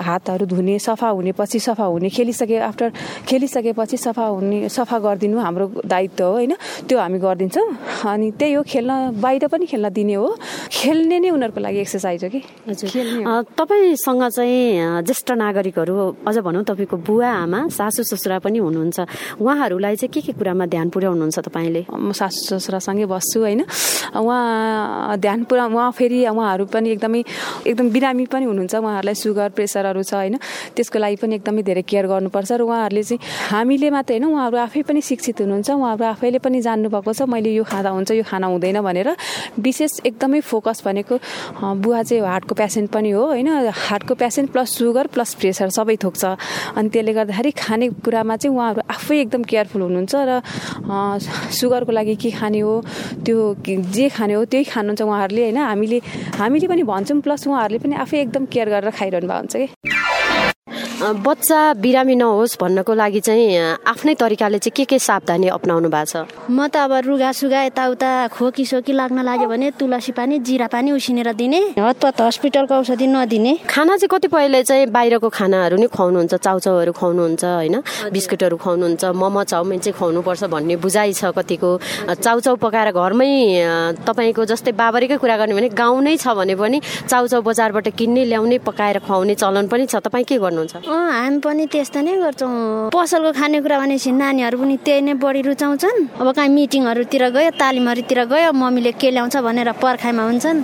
हातहरू 0.00 0.46
धुने 0.46 0.78
सफा 0.78 1.08
हुने 1.16 1.32
पछि 1.38 1.58
सफा 1.58 1.84
हुने 1.84 2.08
खेलिसके 2.08 2.56
आफ्टर 2.70 2.88
खेलिसकेपछि 3.28 3.96
सफा 3.96 4.24
हुने 4.24 4.68
सफा 4.68 4.98
गरिदिनु 4.98 5.38
हाम्रो 5.38 5.66
दायित्व 5.84 6.24
हो 6.24 6.32
होइन? 6.32 6.52
त्यो 6.88 6.96
हामी 6.98 7.18
गरिदिन्छौँ। 7.18 7.68
अनि 8.06 8.30
त्यही 8.38 8.52
हो 8.54 8.62
खेल्न 8.62 8.92
बाहिर 9.20 9.46
पनि 9.52 9.66
खेल्न 9.66 9.88
दिने 9.90 10.14
हो। 10.14 10.28
खेल्ने 10.70 11.16
नै 11.18 11.30
उनीहरूको 11.34 11.60
लागि 11.60 11.78
एक्सर्साइज 11.82 12.24
हो 12.24 12.30
कि? 12.32 12.40
तपाईँसँग 13.58 14.22
चाहिँ 14.28 15.02
ज्येष्ठ 15.02 15.28
नागरिकहरू 15.34 15.94
अझ 16.28 16.36
भनौँ 16.46 16.62
तपाईँको 16.64 16.96
बुवा 17.02 17.30
आमा 17.42 17.60
सासु 17.68 18.02
ससुरा 18.04 18.38
पनि 18.44 18.58
हुनुहुन्छ। 18.58 18.98
उहाँहरूलाई 19.42 19.94
चाहिँ 19.98 20.12
के 20.14 20.20
के 20.22 20.32
कुरामा 20.38 20.64
ध्यान 20.66 20.77
पुर्याउनुहुन्छ 20.86 21.38
तपाईँले? 21.50 21.82
म 21.90 22.12
सासु 22.14 22.54
ससुरासँगै 22.54 23.06
बस्छु 23.10 23.38
होइन? 23.42 23.62
उहाँ 24.14 25.18
ध्यान 25.18 25.44
पुरा 25.50 25.64
उहाँ 25.66 25.90
फेरि 25.90 26.26
उहाँहरू 26.30 26.64
पनि 26.70 26.88
एकदमै 26.94 27.20
एकदम 27.66 27.86
बिरामी 27.90 28.24
पनि 28.30 28.44
हुनुहुन्छ। 28.46 28.74
उहाँहरूलाई 28.78 29.14
सुगर 29.14 29.48
प्रेसरहरू 29.58 30.02
छ 30.02 30.14
होइन? 30.14 30.38
त्यसको 30.78 30.98
लागि 30.98 31.16
पनि 31.18 31.34
एकदमै 31.42 31.62
धेरै 31.66 31.82
केयर 31.82 32.06
गर्नुपर्छ। 32.06 32.50
र 32.54 32.62
उहाँहरूले 32.62 33.02
चाहिँ 33.02 33.20
हामीले 33.50 33.88
मात्रै 33.90 34.14
होइन 34.18 34.26
उहाँहरू 34.30 34.56
आफै 34.66 34.82
पनि 34.86 35.00
शिक्षित 35.02 35.42
हुनुहुन्छ। 35.42 35.68
उहाँहरू 35.74 36.04
आफैले 36.14 36.38
पनि 36.38 36.58
जान्नुभएको 36.62 37.12
छ 37.12 37.22
मैले 37.26 37.50
यो 37.58 37.64
खाँदा 37.66 37.90
हुन्छ 37.90 38.10
यो 38.14 38.24
खाना 38.24 38.46
हुँदैन 38.46 38.80
भनेर। 38.80 39.08
विशेष 39.58 40.06
एकदमै 40.06 40.40
फोकस 40.40 40.82
भनेको 40.86 41.14
बुवा 41.82 42.02
चाहिँ 42.06 42.22
हार्टको 42.22 42.54
पेसेन्ट 42.54 42.90
पनि 42.92 43.10
हो 43.10 43.24
होइन? 43.34 43.48
हार्टको 43.68 44.14
patient 44.14 44.52
plus 44.52 44.68
sugar 44.78 45.06
plus 45.08 45.34
pressure 45.40 45.68
सबै 45.68 45.96
थोक 45.96 46.14
छ 46.16 46.24
अनि 46.76 46.88
त्यसले 46.88 47.12
गर्दाखेरि 47.12 47.50
खानेकुरामा 47.50 48.36
चाहिँ 48.36 48.54
उहाँहरू 48.54 48.80
आफै 48.86 49.16
एकदम 49.20 49.42
केयरफुल 49.42 49.82
हुनुहुन्छ 49.82 50.14
र 50.14 50.30
सुगरको 50.88 51.92
लागि 51.92 52.16
के 52.16 52.30
खाने 52.30 52.60
हो 52.60 52.74
त्यो 53.24 53.36
जे 53.66 54.08
खाने 54.08 54.34
हो 54.34 54.44
त्यही 54.44 54.64
खानुहुन्छ 54.64 55.02
उहाँहरूले 55.02 55.42
होइन? 55.42 55.56
हामीले 55.56 55.98
हामीले 56.38 56.66
पनि 56.68 56.82
भन्छौँ 56.82 57.20
प्लस 57.20 57.46
उहाँहरूले 57.48 57.78
पनि 57.78 57.94
आफै 57.96 58.20
एकदम 58.20 58.44
केयर 58.52 58.68
गरेर 58.68 58.90
खाइरहनु 58.90 59.28
भएको 59.28 59.38
हुन्छ 59.38 59.56
कि? 59.56 59.87
बच्चा 60.98 61.58
बिरामी 61.78 62.14
नहोस् 62.18 62.56
भन्नको 62.58 62.94
लागि 62.94 63.20
चाहिँ 63.20 63.86
आफ्नै 63.86 64.14
तरिकाले 64.18 64.58
चाहिँ 64.58 64.74
के 64.74 64.84
के 64.84 64.98
सावधानी 64.98 65.46
अप्नाउनु 65.46 65.88
भएको 65.88 66.10
छ? 66.10 66.26
म 66.50 66.66
त 66.66 66.76
अब 66.82 66.92
रुगा 67.06 67.30
सुगा 67.38 67.62
यताउता 67.70 68.34
खोकी 68.34 68.64
सोकी 68.66 68.92
लाग्न 68.98 69.22
लाग्यो 69.22 69.46
भने 69.46 69.70
तुलसी 69.78 70.12
पानी 70.12 70.38
जिरा 70.42 70.66
पानी 70.66 70.90
उसिनेर 70.90 71.32
दिने। 71.38 71.78
हतपत 71.78 72.20
हस्पिटलको 72.20 72.74
औषधि 72.74 73.06
नदिने। 73.06 73.54
खाना 73.70 73.94
चाहिँ 73.94 74.10
कतिपयले 74.10 74.62
चाहिँ 74.66 74.86
बाहिरको 74.90 75.28
खानाहरू 75.30 75.76
नि 75.78 75.86
खुवाउनुहुन्छ 75.86 76.34
चाउचाउहरू 76.34 76.92
खुवाउनुहुन्छ 76.98 77.44
होइन? 77.46 77.76
बिस्कुटहरू 78.10 78.56
खुवाउनुहुन्छ 78.58 79.04
मोमो 79.14 79.42
चाउमिन 79.54 79.78
चाहिँ 79.78 79.94
खुवाउनुपर्छ 79.94 80.42
भन्ने 80.50 80.76
बुझाइ 80.82 81.12
छ 81.14 81.30
कतिको। 81.30 81.70
चाउचाउ 82.10 82.54
पकाएर 82.58 82.90
घरमै 82.90 84.02
तपाईँको 84.02 84.42
जस्तै 84.50 84.74
बाबरीकै 84.74 85.16
कुरा 85.22 85.36
गर्ने 85.46 85.54
भने 85.54 85.68
गाउँ 85.78 86.02
नै 86.02 86.16
छ 86.18 86.34
भने 86.34 86.58
पनि 86.58 86.82
चाउचाउ 87.06 87.40
बजारबाट 87.46 87.86
किन्ने 87.94 88.24
ल्याउने 88.34 88.58
पकाएर 88.66 88.98
खुवाउने 89.06 89.34
चलन 89.38 89.70
पनि 89.70 89.86
छ। 89.86 90.02
तपाईँ 90.02 90.26
के 90.26 90.42
गर्नुहुन्छ? 90.42 90.87
हामी 90.88 91.38
पनि 91.44 91.64
त्यस्तो 91.68 92.00
नै 92.00 92.14
गर्छौँ। 92.16 92.90
पसलको 92.94 93.30
खानेकुरा 93.36 93.76
भनेपछि 93.78 94.10
नानीहरू 94.12 94.56
पनि 94.58 94.76
त्यही 94.80 95.00
नै 95.04 95.14
बढी 95.20 95.40
रुचाउँछन्। 95.48 95.98
अब 96.16 96.28
कहीँ 96.32 96.48
मिटिङहरूतिर 96.48 97.24
गयो 97.36 97.50
तालिमहरूतिर 97.60 98.20
गयो 98.32 98.52
मम्मीले 98.52 98.92
के 98.96 99.10
ल्याउँछ 99.12 99.36
भनेर 99.44 99.70
पर्खाइमा 99.76 100.22
हुन्छन्। 100.22 100.58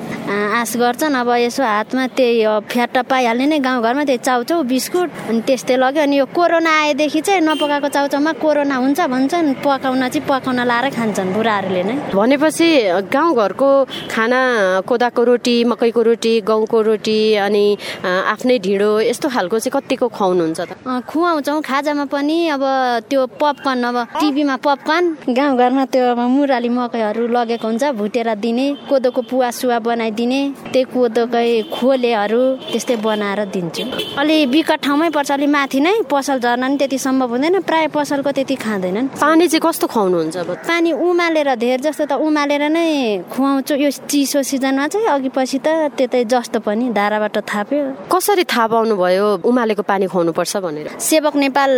आश 0.60 0.72
गर्छन्। 0.80 1.14
अब 1.20 1.28
यसो 1.44 1.62
हातमा 1.62 2.04
त्यही 2.16 2.40
फ्याट 2.72 2.96
पाइहाल्ने 3.04 3.46
नै 3.52 3.58
गाउँघरमा 3.60 4.04
त्यही 4.08 4.24
चाउचाउ 4.24 4.62
बिस्कुट 4.64 5.08
अनि 5.28 5.40
त्यस्तै 5.44 5.76
लग्यो। 5.76 6.02
अनि 6.02 6.16
यो 6.16 6.26
कोरोना 6.32 6.70
आएदेखि 6.72 7.20
चाहिँ 7.20 7.40
नपकाएको 7.44 7.88
चाउचाउमा 7.88 8.32
कोरोना 8.40 8.76
हुन्छ 8.80 9.00
भन्छन्। 9.04 9.60
पकाउन 9.60 10.08
चाहिँ 10.08 10.24
पकाउन 10.24 10.60
लाएर 10.64 10.86
खान्छन् 10.96 11.32
बुढाहरूले 11.36 11.82
नै। 11.84 11.94
भनेपछि 12.16 12.68
गाउँघरको 13.12 13.70
खाना 14.08 14.40
कोदाको 14.88 15.22
रोटी 15.24 15.56
मकैको 15.68 16.02
रोटी 16.08 16.32
गहुँको 16.48 16.78
रोटी 16.88 17.18
अनि 17.44 17.64
आफ्नै 18.04 18.58
ढिँडो 18.64 18.90
यस्तो 19.12 19.28
खालको 19.28 19.58
चाहिँ 19.58 19.74
कतिको 19.76 20.06
खुवाउनुहुन्छ 20.14 20.60
त? 20.60 20.70
खुवाउँछौँ। 21.10 21.60
खाजामा 21.60 22.04
पनि 22.14 22.36
अब 22.54 22.64
त्यो 23.10 23.20
पपकर्न 23.40 23.84
अब 23.84 23.96
टिभीमा 24.20 24.56
पपकर्न 24.62 25.04
गाउँघरमा 25.34 25.84
त्यो 25.92 26.04
अब 26.14 26.20
मुराली 26.34 26.68
मकैहरू 26.68 27.26
लगेको 27.28 27.66
हुन्छ 27.66 27.84
भुटेर 27.98 28.28
दिने 28.38 28.66
कोदोको 28.88 29.20
पुवा 29.30 29.50
सुवा 29.50 29.78
बनाइदिने 29.82 30.40
त्यही 30.72 30.84
कोदोकै 30.94 31.48
खोलेहरू 31.74 32.42
त्यस्तै 32.70 32.96
बनाएर 33.04 33.40
दिन्छु। 33.54 33.82
अलि 34.20 34.36
विकट 34.54 34.80
ठाउँमै 34.84 35.08
पर्छ 35.10 35.30
अलि 35.32 35.46
माथि 35.46 35.80
नै 35.80 35.94
पसल 36.10 36.38
झर्न 36.38 36.64
नि 36.64 36.76
त्यति 36.78 36.98
सम्भव 36.98 37.30
हुँदैन 37.34 37.60
प्रायः 37.68 37.88
पसलको 37.94 38.30
त्यति 38.32 38.54
खाँदैनन्। 38.64 39.08
पानी 39.20 39.44
चाहिँ 39.48 39.62
कस्तो 39.66 39.86
खुवाउनुहुन्छ 39.86 40.36
पानी 40.68 40.90
उमालेर 40.92 41.54
धेर 41.54 41.80
जस्तो 41.80 42.04
त 42.06 42.12
उमालेर 42.18 42.62
नै 42.70 43.26
खुवाउँछु। 43.32 43.74
यो 43.74 43.90
चिसो 43.90 44.42
सिजनमा 44.42 44.86
चाहिँ 44.88 45.06
अघि 45.08 45.30
पछि 45.34 45.58
त 45.58 45.68
त्यतै 45.96 46.24
जस्तो 46.30 46.58
पनि 46.60 46.92
धाराबाट 46.92 47.36
थाप्यो। 47.44 47.82
कसरी 48.12 48.44
थाहा 48.44 48.66
पाउनु 48.72 48.94
भयो 48.96 49.26
उमालेको 49.44 49.82
पानी 49.82 50.03
खुवाउनु 50.06 50.32
पर्छ 50.32 50.56
भनेर। 50.64 50.88
सेवक 51.00 51.34
नेपाल 51.36 51.70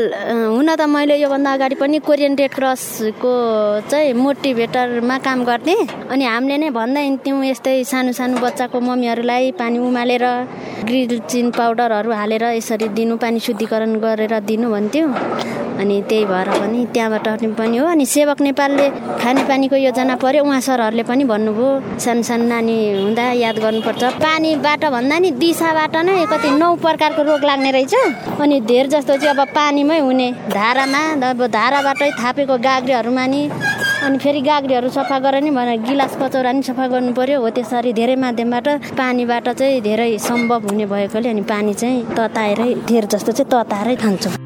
हुन 0.55 0.69
त 0.75 0.81
मैले 0.87 1.17
योभन्दा 1.17 1.53
अगाडि 1.53 1.75
पनि 1.81 1.99
कोरियन 2.07 2.35
रेड 2.37 2.53
क्रसको 2.55 3.33
चाहिँ 3.91 4.13
मोटिभेटरमा 4.15 5.17
काम 5.27 5.45
गर्थेँ 5.45 5.81
अनि 6.11 6.25
हामीले 6.25 6.57
नै 6.59 6.71
भन्दा 6.71 7.01
हिँड्थ्यौँ 7.01 7.45
यस्तै 7.45 7.77
सानो 7.85 8.13
सानो 8.13 8.37
बच्चाको 8.41 8.81
मम्मीहरूलाई 8.81 9.51
पानी 9.61 9.79
उमालेर 9.79 10.25
ग्रिलचिन 10.87 11.51
पाउडरहरू 11.59 12.11
हालेर 12.13 12.45
यसरी 12.57 12.89
दिनु 12.99 13.17
पानी 13.17 13.39
शुद्धिकरण 13.41 13.99
गरेर 14.01 14.39
दिनु 14.47 14.71
भन्थ्यो। 14.71 15.07
अनि 15.81 15.97
त्यही 16.09 16.25
भएर 16.25 16.49
पनि 16.61 16.85
त्यहाँबाट 16.95 17.29
पनि 17.59 17.77
हो। 17.77 17.87
अनि 17.87 18.07
सेवक 18.07 18.41
नेपालले 18.41 18.89
खानेपानीको 19.23 19.77
योजना 19.77 20.17
पर्यो। 20.17 20.45
उहाँ 20.45 20.61
सरहरूले 20.61 21.03
पनि 21.03 21.25
भन्नुभयो 21.25 21.99
सानो 22.01 22.23
सानो 22.23 22.45
नानी 22.47 22.77
हुँदा 23.03 23.25
याद 23.45 23.57
गर्नुपर्छ। 23.65 24.03
पानीबाट 24.25 24.85
भन्दा 24.97 25.19
नि 25.19 25.31
दिशाबाट 25.43 25.97
नै 26.07 26.25
कति 26.33 26.51
नौ 26.57 26.75
प्रकारको 26.85 27.23
रोग 27.23 27.45
लाग्ने 27.45 27.71
रहेछ। 27.71 27.95
अनि 28.41 28.61
धेर 28.71 28.87
जस्तो 28.95 29.17
चाहिँ 29.17 29.37
अब 29.37 29.49
पानीमै 29.55 29.99
हुने 30.01 30.29
धारामा 30.55 31.03
अब 31.31 31.47
धाराबाटै 31.53 32.11
थापेको 32.21 32.57
गाग्रीहरूमा 32.59 33.27
नि 33.27 33.43
अनि 34.07 34.19
फेरि 34.19 34.41
गाग्रीहरू 34.41 34.89
सफा 34.89 35.19
गरेर 35.19 35.43
नि 35.43 35.51
भनेर 35.51 35.81
गिलास 35.83 36.17
कचौरा 36.23 36.53
नि 36.53 36.63
सफा 36.63 36.87
गर्नु 36.87 37.13
पर्यो। 37.13 37.41
हो 37.41 37.51
त्यसरी 37.51 37.93
धेरै 37.93 38.17
माध्यमबाट 38.17 38.69
पानीबाट 38.97 39.49
चाहिँ 39.51 39.81
धेरै 39.83 40.11
सम्भव 40.21 40.69
हुने 40.69 40.87
भएकोले 40.87 41.29
अनि 41.29 41.43
पानी 41.53 41.75
चाहिँ 41.75 42.05
तताएरै 42.17 42.75
धेर 42.89 43.05
जस्तो 43.13 43.33
चाहिँ 43.33 43.51
तताएरै 43.53 43.97
खान्छौँ 43.97 44.46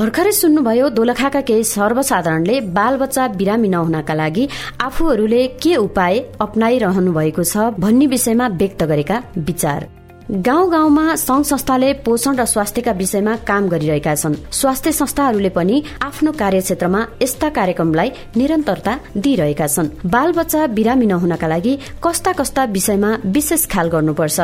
भर्खरै 0.00 0.30
सुन्नुभयो 0.32 0.88
दोलखाका 0.96 1.40
केही 1.48 1.64
सर्वसाधारणले 1.70 2.56
बालबच्चा 2.78 3.26
बिरामी 3.36 3.68
नहुनका 3.68 4.14
लागि 4.14 4.44
आफूहरूले 4.88 5.42
के 5.62 5.76
उपाय 5.76 6.24
अप्नाइरहनु 6.40 7.12
भएको 7.20 7.44
छ 7.44 7.70
भन्ने 7.84 8.06
विषयमा 8.08 8.46
व्यक्त 8.60 8.82
गरेका 8.90 9.22
विचार। 9.48 9.99
गाउँ 10.30 10.70
गाउँमा 10.70 11.14
संघ 11.16 11.44
संस्थाले 11.44 11.92
पोषण 12.06 12.36
र 12.38 12.44
स्वास्थ्यका 12.46 12.92
विषयमा 12.92 13.34
काम 13.42 13.68
गरिरहेका 13.68 14.14
छन्। 14.14 14.34
स्वास्थ्य 14.52 14.92
संस्थाहरूले 14.92 15.48
पनि 15.50 15.82
आफ्नो 16.02 16.32
कार्यक्षेत्रमा 16.32 17.00
यस्ता 17.22 17.48
कार्यक्रमलाई 17.50 18.10
निरन्तरता 18.36 18.94
दिइरहेका 19.16 19.66
छन्। 19.66 19.88
बाल 20.06 20.32
बच्चा 20.32 20.66
बिरामी 20.70 21.06
नहुनका 21.06 21.46
लागि 21.46 21.74
कस्ता 21.98 22.32
कस्ता 22.32 22.64
विषयमा 22.70 23.10
विशेष 23.26 23.66
ख्याल 23.66 23.88
गर्नुपर्छ। 23.90 24.40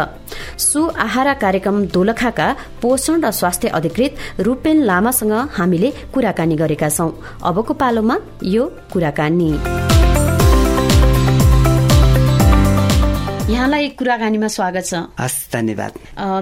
सु 0.58 0.86
आहारा 0.98 1.34
कार्यक्रम 1.38 1.84
दोलखाका 1.86 2.48
पोषण 2.82 3.22
र 3.22 3.30
स्वास्थ्य 3.30 3.68
अधिकृत 3.70 4.42
रूपेन 4.42 4.82
लामासँग 4.82 5.32
हामीले 5.54 5.92
कुराकानी 6.10 6.56
गरेका 6.56 6.88
छौं। 6.88 7.10
अबको 7.46 7.74
पालोमा 7.74 8.18
यो 8.42 8.64
कुराकानी। 8.92 9.52
यहाँलाई 13.46 13.88
कुराकानीमा 13.98 14.48
स्वागत 14.50 14.84
छ। 14.84 14.94
हस् 15.18 15.34
धन्यवाद। 15.52 15.92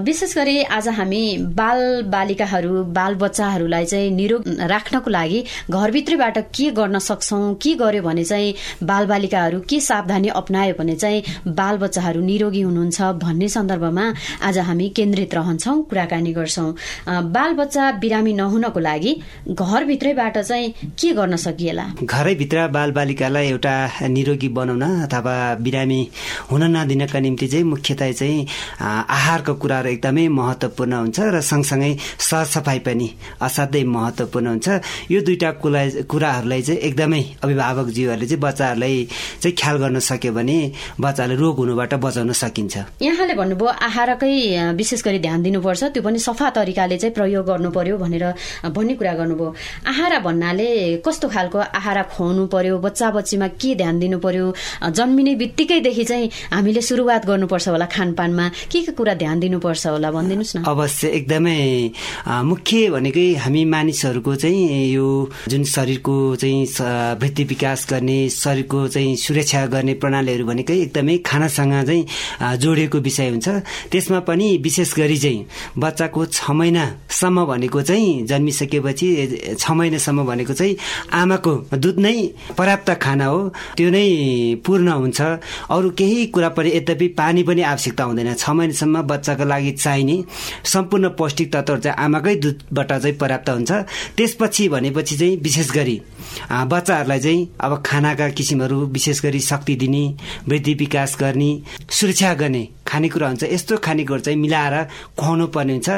विशेष 0.05 0.35
गरी 0.37 0.63
आज 0.73 0.89
हामी 0.89 1.25
बाल 1.53 1.81
बालिकाहरू 2.09 2.85
बाल 2.97 3.15
बच्चाहरूलाई 3.21 3.85
चाहिँ 3.85 4.11
निरोग 4.11 4.45
राख्नको 4.73 5.11
लागि 5.11 5.41
घरभित्रैबाट 5.71 6.39
के 6.57 6.71
गर्न 6.73 6.99
सक्छौ 6.99 7.41
के 7.61 7.75
गर्यो 7.77 8.03
भने 8.03 8.25
चाहिँ 8.25 8.55
बाल 8.83 9.07
बालिकाहरू 9.07 9.61
के 9.69 9.81
सावधानी 9.81 10.29
अप्नायो 10.33 10.75
भने 10.79 10.95
चाहिँ 10.97 11.53
बाल 11.53 11.77
बच्चाहरू 11.85 12.21
निरोगी 12.25 12.61
हुनुहुन्छ 12.63 13.01
भन्ने 13.21 13.49
सन्दर्भमा 13.53 14.07
आज 14.41 14.59
हामी 14.65 14.89
केन्द्रित 14.97 15.35
रहन्छौ 15.35 15.77
कुराकानी 15.93 16.33
गर्छौ। 16.33 16.67
बाल 17.37 17.53
बच्चा 17.61 17.91
बिरामी 18.01 18.33
नहुनको 18.33 18.81
लागि 18.81 19.13
घरभित्रैबाट 19.53 20.39
चाहिँ 20.41 20.73
के 20.97 21.13
गर्न 21.13 21.37
सकिएला? 21.37 21.87
घरैभित्र 22.01 22.67
बाल 22.73 22.91
बालिकालाई 22.97 23.47
एउटा 23.51 23.77
निरोगी 24.09 24.49
बनाउन 24.57 24.83
अथवा 25.05 25.37
बिरामी 25.61 26.01
हुन 26.51 26.63
नदिन 26.77 26.93
दिनका 26.95 27.19
निम्ति 27.27 27.47
चाहिँ 27.51 27.65
मुख्यतः 27.75 28.13
चाहिँ 28.15 28.47
आहारको 28.79 29.55
कुराहरू 29.59 29.89
एकदमै 29.91 30.27
महत्त्वपूर्ण 30.39 30.93
हुन्छ 30.95 31.19
र 31.35 31.41
सँगसँगै 31.43 31.93
सरसफाइ 32.23 32.79
पनि 32.87 33.09
असाध्यै 33.43 33.85
महत्त्वपूर्ण 33.85 34.47
हुन्छ। 34.47 34.69
यो 35.11 35.21
दुईवटा 35.27 35.51
कुरा 35.63 35.83
कुराहरूलाई 36.07 36.63
चाहिँ 36.63 36.81
एकदमै 36.89 37.23
अभिभावकज्यूहरूले 37.43 38.27
चाहिँ 38.27 38.41
बच्चाहरूलाई 38.41 38.97
चाहिँ 39.43 39.55
ख्याल 39.59 39.77
गर्न 39.83 39.99
सक्यो 39.99 40.33
भने 40.33 40.59
बच्चाले 41.01 41.35
रोग 41.35 41.57
हुनुबाट 41.59 41.95
बचाउन 42.05 42.33
सकिन्छ। 42.33 43.03
यहाँले 43.03 43.35
भन्नुभयो 43.35 43.69
आहारकै 43.89 44.33
विशेष 44.79 45.03
गरी 45.05 45.19
ध्यान 45.19 45.43
दिनुपर्छ 45.43 45.83
त्यो 45.95 46.03
पनि 46.03 46.19
सफा 46.19 46.51
तरिकाले 46.57 46.97
चाहिँ 47.03 47.15
प्रयोग 47.15 47.47
गर्नु 47.47 47.71
पर्यो 47.75 47.97
भनेर 47.99 48.25
भन्ने 48.71 48.95
कुरा 48.95 49.13
गर्नुभयो। 49.21 49.51
आहारा 49.91 50.19
भन्नाले 50.27 50.69
कस्तो 51.07 51.27
खालको 51.29 51.59
आहारा 51.59 52.03
खुवाउनु 52.15 52.47
पर्यो 52.55 52.79
बच्चा 52.79 53.11
बच्चीमा 53.11 53.49
के 53.59 53.75
ध्यान 53.75 53.99
दिनु 53.99 54.19
पर्यो 54.19 54.47
जन्मिने 54.95 55.35
बित्तिकैदेखि 55.35 56.05
चाहिँ 56.05 56.31
हामीले 56.53 56.83
सुरुवात 56.85 57.27
गर्नुपर्छ 57.27 57.69
होला 57.69 57.87
खानपानमा। 57.89 58.49
के 58.71 58.81
के 58.85 58.93
कुरा 58.93 59.15
ध्यान 59.15 59.41
दिनुपर्छ 59.41 59.87
होला 59.87 60.11
भनिदिनुहोस् 60.11 60.57
न। 60.57 60.63
अवश्य 60.69 61.09
एकदमै 61.09 61.61
मुख्य 62.45 62.91
भनेकै 62.91 63.27
हामी 63.41 63.65
मानिसहरूको 63.65 64.35
चाहिँ 64.37 64.93
यो 64.93 65.09
जुन 65.49 65.65
शरीरको 65.65 66.15
चाहिँ 66.37 66.61
वृद्धि 67.21 67.45
विकास 67.45 67.87
गर्ने 67.91 68.19
शरीरको 68.29 68.79
चाहिँ 68.89 69.17
सुरक्षा 69.17 69.67
गर्ने 69.73 69.95
प्रणालीहरू 70.03 70.45
भनेकै 70.47 70.77
एकदमै 70.83 71.17
खानासँग 71.25 71.73
चाहिँ 71.85 72.03
जोडिएको 72.59 72.99
विषय 72.99 73.29
हुन्छ। 73.31 73.49
त्यसमा 73.91 74.21
पनि 74.29 74.47
विशेष 74.65 74.95
गरी 74.99 75.19
चाहिँ 75.19 75.47
बच्चाको 75.79 76.25
छ 76.27 76.51
महिनासम्म 76.51 77.45
भनेको 77.47 77.83
चाहिँ 77.83 78.27
जन्मिसकेपछि 78.27 79.09
छ 79.59 79.71
महिनासम्म 79.71 80.25
भनेको 80.27 80.53
चाहिँ 80.53 80.77
आमाको 81.13 81.53
दुध 81.75 81.99
नै 81.99 82.17
पर्याप्त 82.59 82.91
खाना 83.03 83.27
हो। 83.27 83.41
त्यो 83.77 83.89
नै 83.91 84.07
पूर्ण 84.67 84.89
हुन्छ। 84.89 85.21
अरू 85.71 85.91
केही 85.99 86.27
कुरा 86.35 86.49
पनि 86.57 86.71
यद्यपि 86.75 87.09
पानी 87.19 87.43
पनि 87.43 87.63
आवश्यकता 87.63 88.05
हुँदैन। 88.05 88.35
छ 88.35 88.51
महिनासम्म 88.51 89.03
बच्चाको 89.03 89.45
लागि 89.45 89.73
चाहिने 89.75 90.17
सम्पूर्ण 90.65 91.09
पौष्टिक 91.19 91.53
तत्त्वहरू 91.53 91.83
चाहिँ 91.83 91.99
आमाकै 92.05 92.35
दुधबाट 92.37 92.93
चाहिँ 92.93 93.17
पर्याप्त 93.17 93.49
हुन्छ। 93.51 93.71
त्यसपछि 94.17 94.69
भनेपछि 94.69 95.17
चाहिँ 95.17 95.37
विशेष 95.43 95.71
गरी 95.73 96.01
बच्चाहरूलाई 96.51 97.21
चाहिँ 97.21 97.49
अब 97.61 97.83
खानाका 97.87 98.29
किसिमहरू 98.29 98.81
विशेष 98.89 99.23
गरी 99.23 99.41
शक्ति 99.41 99.75
दिने 99.77 100.05
वृद्धि 100.49 100.75
विकास 100.75 101.17
गर्ने 101.21 101.51
सुरक्षा 101.91 102.35
गर्ने 102.35 102.63
खानेकुरा 102.95 103.29
हुन्छ 103.29 103.43
यस्तो 103.51 103.77
खानेकुरा 103.83 104.21
चाहिँ 104.23 104.39
मिलाएर 104.39 104.77
खुवाउनु 105.19 105.47
पर्ने 105.51 105.73
हुन्छ 105.75 105.91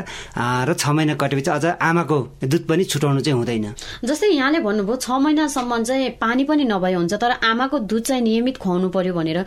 र 0.65 0.73
छ 0.73 0.89
महिना 0.97 1.15
कटेपछि 1.21 1.51
अझ 1.51 1.65
आमाको 1.77 2.19
दुध 2.49 2.63
पनि 2.69 2.85
छुटाउनु 2.87 3.21
चाहिँ 3.21 3.37
हुँदैन। 3.37 3.67
जस्तै 4.05 4.29
यहाँले 4.33 4.59
भन्नुभयो 4.65 4.97
छ 4.97 5.11
महिनासम्म 5.21 5.83
चाहिँ 5.85 6.11
पानी 6.17 6.45
पनि 6.49 6.65
नभए 6.65 6.93
हुन्छ 6.95 7.15
तर 7.15 7.33
आमाको 7.45 7.79
दुध 7.85 8.03
चाहिँ 8.03 8.23
नियमित 8.23 8.57
खुवाउनु 8.57 8.89
पर्यो 8.89 9.13
भनेर। 9.15 9.39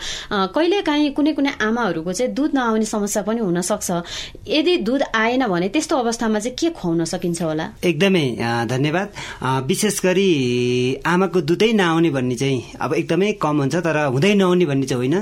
कहिले 0.54 0.82
काहीँ 0.86 1.10
कुनै 1.18 1.34
कुनै 1.34 1.52
आमाहरूको 1.58 2.14
चाहिँ 2.14 2.34
दुध 2.34 2.52
नआउने 2.56 2.86
समस्या 2.86 3.22
पनि 3.26 3.40
हुन 3.42 3.62
सक्छ 3.62 3.90
यदि 4.48 4.78
दुध 4.86 5.02
आएन 5.16 5.48
भने 5.48 5.68
त्यस्तो 5.74 5.98
अवस्थामा 5.98 6.40
चाहिँ 6.40 6.56
के 6.56 6.70
खुवाउन 6.78 7.04
सकिन्छ 7.06 7.42
होला? 7.42 7.66
एकदमै 7.84 8.26
धन्यवाद। 8.70 9.08
विशेष 9.68 10.00
गरी 10.06 10.30
आमाको 11.06 11.42
दुधै 11.50 11.72
नआउने 11.74 12.10
भन्ने 12.10 12.36
चाहिँ 12.36 12.60
अब 12.82 12.94
एकदमै 12.94 13.32
कम 13.42 13.58
हुन्छ 13.60 13.76
तर 13.88 13.98
हुँदै 14.14 14.34
नहुने 14.36 14.66
भन्ने 14.66 14.86
चाहिँ 14.86 15.00
होइन। 15.00 15.18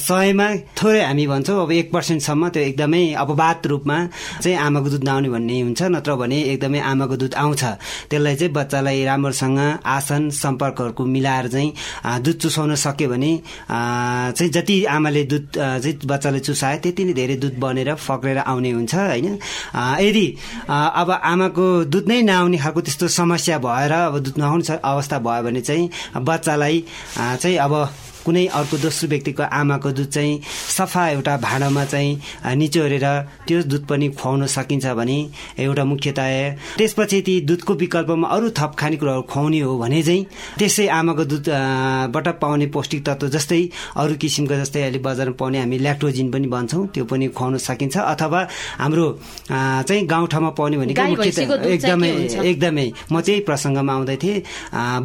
सयमा 0.00 0.48
थोरै 0.78 1.02
हामी 1.04 1.26
भन्छौँ 1.26 1.59
अब 1.62 1.72
एक 1.72 1.92
पर्सेन्टसम्म 1.92 2.48
त्यो 2.48 2.62
एकदमै 2.62 3.02
अपवाद 3.14 3.66
रूपमा 3.66 3.96
चाहिँ 4.42 4.56
आमाको 4.58 4.88
दुध 4.90 5.04
नआउने 5.04 5.28
भन्ने 5.28 5.60
हुन्छ 5.60 5.82
नत्र 5.94 6.14
भने 6.16 6.38
एकदमै 6.52 6.80
आमाको 6.80 7.16
दुध 7.16 7.34
आउँछ। 7.34 7.62
त्यसलाई 8.10 8.36
चाहिँ 8.36 8.52
बच्चालाई 8.52 9.04
राम्रोसँग 9.04 9.58
आसन 9.86 10.28
सम्पर्कहरूको 10.34 11.04
मिलाएर 11.04 11.48
चाहिँ 11.48 11.70
दुध 12.22 12.36
चुसाउन 12.42 12.74
सक्यो 12.74 13.08
भने 13.08 13.32
चाहिँ 13.68 14.50
जति 14.52 14.84
आमाले 14.96 15.22
दुध 15.24 15.46
चाहिँ 15.54 15.94
बच्चाले 16.04 16.40
चुसायो 16.40 16.78
त्यति 16.82 17.04
नै 17.04 17.12
धेरै 17.12 17.36
दुध 17.36 17.58
बनेर 17.60 17.94
फक्रेर 17.96 18.38
आउने 18.40 18.70
हुन्छ 18.70 18.94
होइन? 18.94 19.38
यदि 20.00 20.26
अब 20.68 21.10
आमाको 21.10 21.66
दुध 21.84 22.08
नै 22.08 22.20
नआउने 22.22 22.58
खालको 22.58 22.80
त्यस्तो 22.80 23.08
समस्या 23.08 23.58
भएर 23.58 23.92
अब 23.92 24.18
दुध 24.18 24.38
नआउने 24.38 24.78
अवस्था 24.82 25.18
भयो 25.18 25.42
भने 25.42 25.60
चाहिँ 25.60 25.90
बच्चालाई 26.24 26.84
चाहिँ 27.16 27.56
अब 27.58 27.74
कुनै 28.24 28.46
अर्को 28.52 28.76
दोस्रो 28.78 29.08
व्यक्तिको 29.08 29.42
आमाको 29.50 29.90
दुध 29.98 30.08
चाहिँ 30.10 30.40
सफा 30.76 31.08
एउटा 31.08 31.36
भाँडामा 31.46 31.84
चाहिँ 31.84 32.10
निचोरेर 32.56 33.06
त्यो 33.48 33.62
दुध 33.70 33.82
पनि 33.88 34.08
खुवाउन 34.12 34.46
सकिन्छ 34.46 34.86
भने 34.98 35.18
एउटा 35.58 35.84
मुख्यतया 35.84 36.76
त्यसपछि 36.78 37.20
ती 37.26 37.34
दुधको 37.48 37.74
विकल्पमा 37.82 38.28
अरू 38.28 38.50
थप 38.58 38.72
खानेकुराहरू 38.78 39.22
खुवाउने 39.32 39.60
हो 39.60 39.78
भने 39.78 40.02
चाहिँ 40.02 40.26
त्यसै 40.58 40.86
आमाको 40.88 41.24
दुधबाट 41.32 42.28
पाउने 42.42 42.66
पौष्टिक 42.74 43.00
तत्व 43.08 43.28
जस्तै 43.36 43.62
अरू 43.96 44.14
किसिमको 44.22 44.54
जस्तै 44.62 44.82
अहिले 44.82 45.00
बजारमा 45.00 45.36
पाउने 45.40 45.58
हामी 45.60 45.78
ल्याक्टोजिन 45.78 46.30
पनि 46.30 46.46
भन्छौँ 46.54 46.86
त्यो 46.94 47.04
पनि 47.04 47.28
खुवाउन 47.32 47.56
सकिन्छ। 47.58 47.96
अथवा 47.96 48.40
हाम्रो 48.78 49.06
चाहिँ 49.50 50.06
गाउँठाउँमा 50.06 50.50
पाउने 50.58 50.76
भनेको 50.78 51.02
मुख्यतः 51.08 51.64
एकदमै 51.74 52.10
एकदमै। 52.50 52.86
म 53.12 53.20
चाहिँ 53.20 53.40
प्रसङ्गमा 53.48 53.92
आउँदै 53.92 54.16
थिएँ 54.22 54.42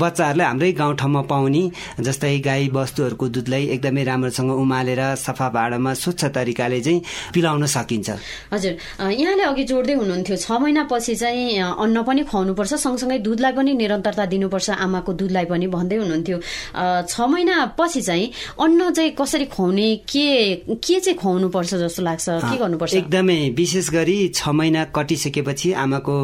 बच्चाहरूलाई 0.01 0.47
हाम्रै 0.47 0.71
गाउँठाउँमा 0.81 1.21
पाउने 1.31 1.63
जस्तै 2.01 2.37
गाई 2.47 2.69
बस्तु 2.75 3.04
पशुहरूको 3.05 3.27
दुधलाई 3.29 3.63
एकदमै 3.77 4.03
राम्रोसँग 4.03 4.51
उमालेर 4.51 5.01
सफा 5.15 5.49
भाँडामा 5.53 5.93
स्वच्छ 5.93 6.25
तरिकाले 6.33 6.81
चाहिँ 6.81 7.01
पिलाउन 7.33 7.65
सकिन्छ। 7.65 8.09
हजुर 8.53 8.73
यहाँले 9.13 9.43
अघि 9.45 9.63
जोड्दै 9.63 9.93
हुनुहुन्थ्यो 9.93 10.37
छ 10.37 10.51
महिनापछि 10.57 11.15
चाहिँ 11.15 11.77
अन्न 11.77 11.97
पनि 12.01 12.23
खुवाउनुपर्छ 12.25 12.73
सँगसँगै 12.73 13.19
दुधलाई 13.21 13.53
पनि 13.53 13.73
निरन्तरता 13.77 14.25
दिनुपर्छ 14.25 14.69
आमाको 14.81 15.11
दुधलाई 15.13 15.45
पनि 15.45 15.67
भन्दै 15.69 15.97
हुनुहुन्थ्यो। 16.01 16.37
छ 17.05 17.15
महिना 17.21 17.77
पछि 17.77 18.01
चाहिँ 18.01 18.25
अन्न 18.57 18.91
चाहिँ 18.93 19.11
कसरी 19.13 19.45
खुवाउने 19.53 19.89
के 20.09 20.27
के 20.81 20.99
चाहिँ 20.99 21.17
खुवाउनु 21.19 21.49
पर्छ 21.49 21.73
जस्तो 21.85 22.01
लाग्छ? 22.01 22.25
के 22.25 22.57
गर्नुपर्छ? 22.57 22.93
एकदमै 22.95 23.39
विशेष 23.53 23.89
गरी 23.93 24.17
छ 24.33 24.49
महिना 24.49 24.83
कटिसकेपछि 24.89 25.71
आमाको 25.77 26.17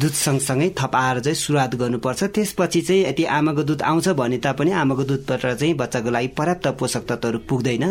दुध 0.00 0.14
सँगसँगै 0.24 0.68
थप 0.80 0.94
आएर 0.96 1.20
चाहिँ 1.20 1.36
सुरुवात 1.36 1.74
गर्नुपर्छ। 1.76 2.22
त्यसपछि 2.32 2.80
चाहिँ 2.80 3.04
यदि 3.04 3.24
आमाको 3.28 3.62
दुध 3.68 3.82
आउँछ 3.82 4.08
भने 4.16 4.38
तापनि 4.40 4.70
आमाको 4.72 5.04
दुधबाट 5.10 5.44
चाहिँ 5.54 5.74
बच्चाको 5.74 6.10
लागि 6.10 6.28
पर्याप्त 6.38 6.66
पोषक 6.78 7.02
तत्वहरू 7.08 7.38
पुग्दैन। 7.48 7.84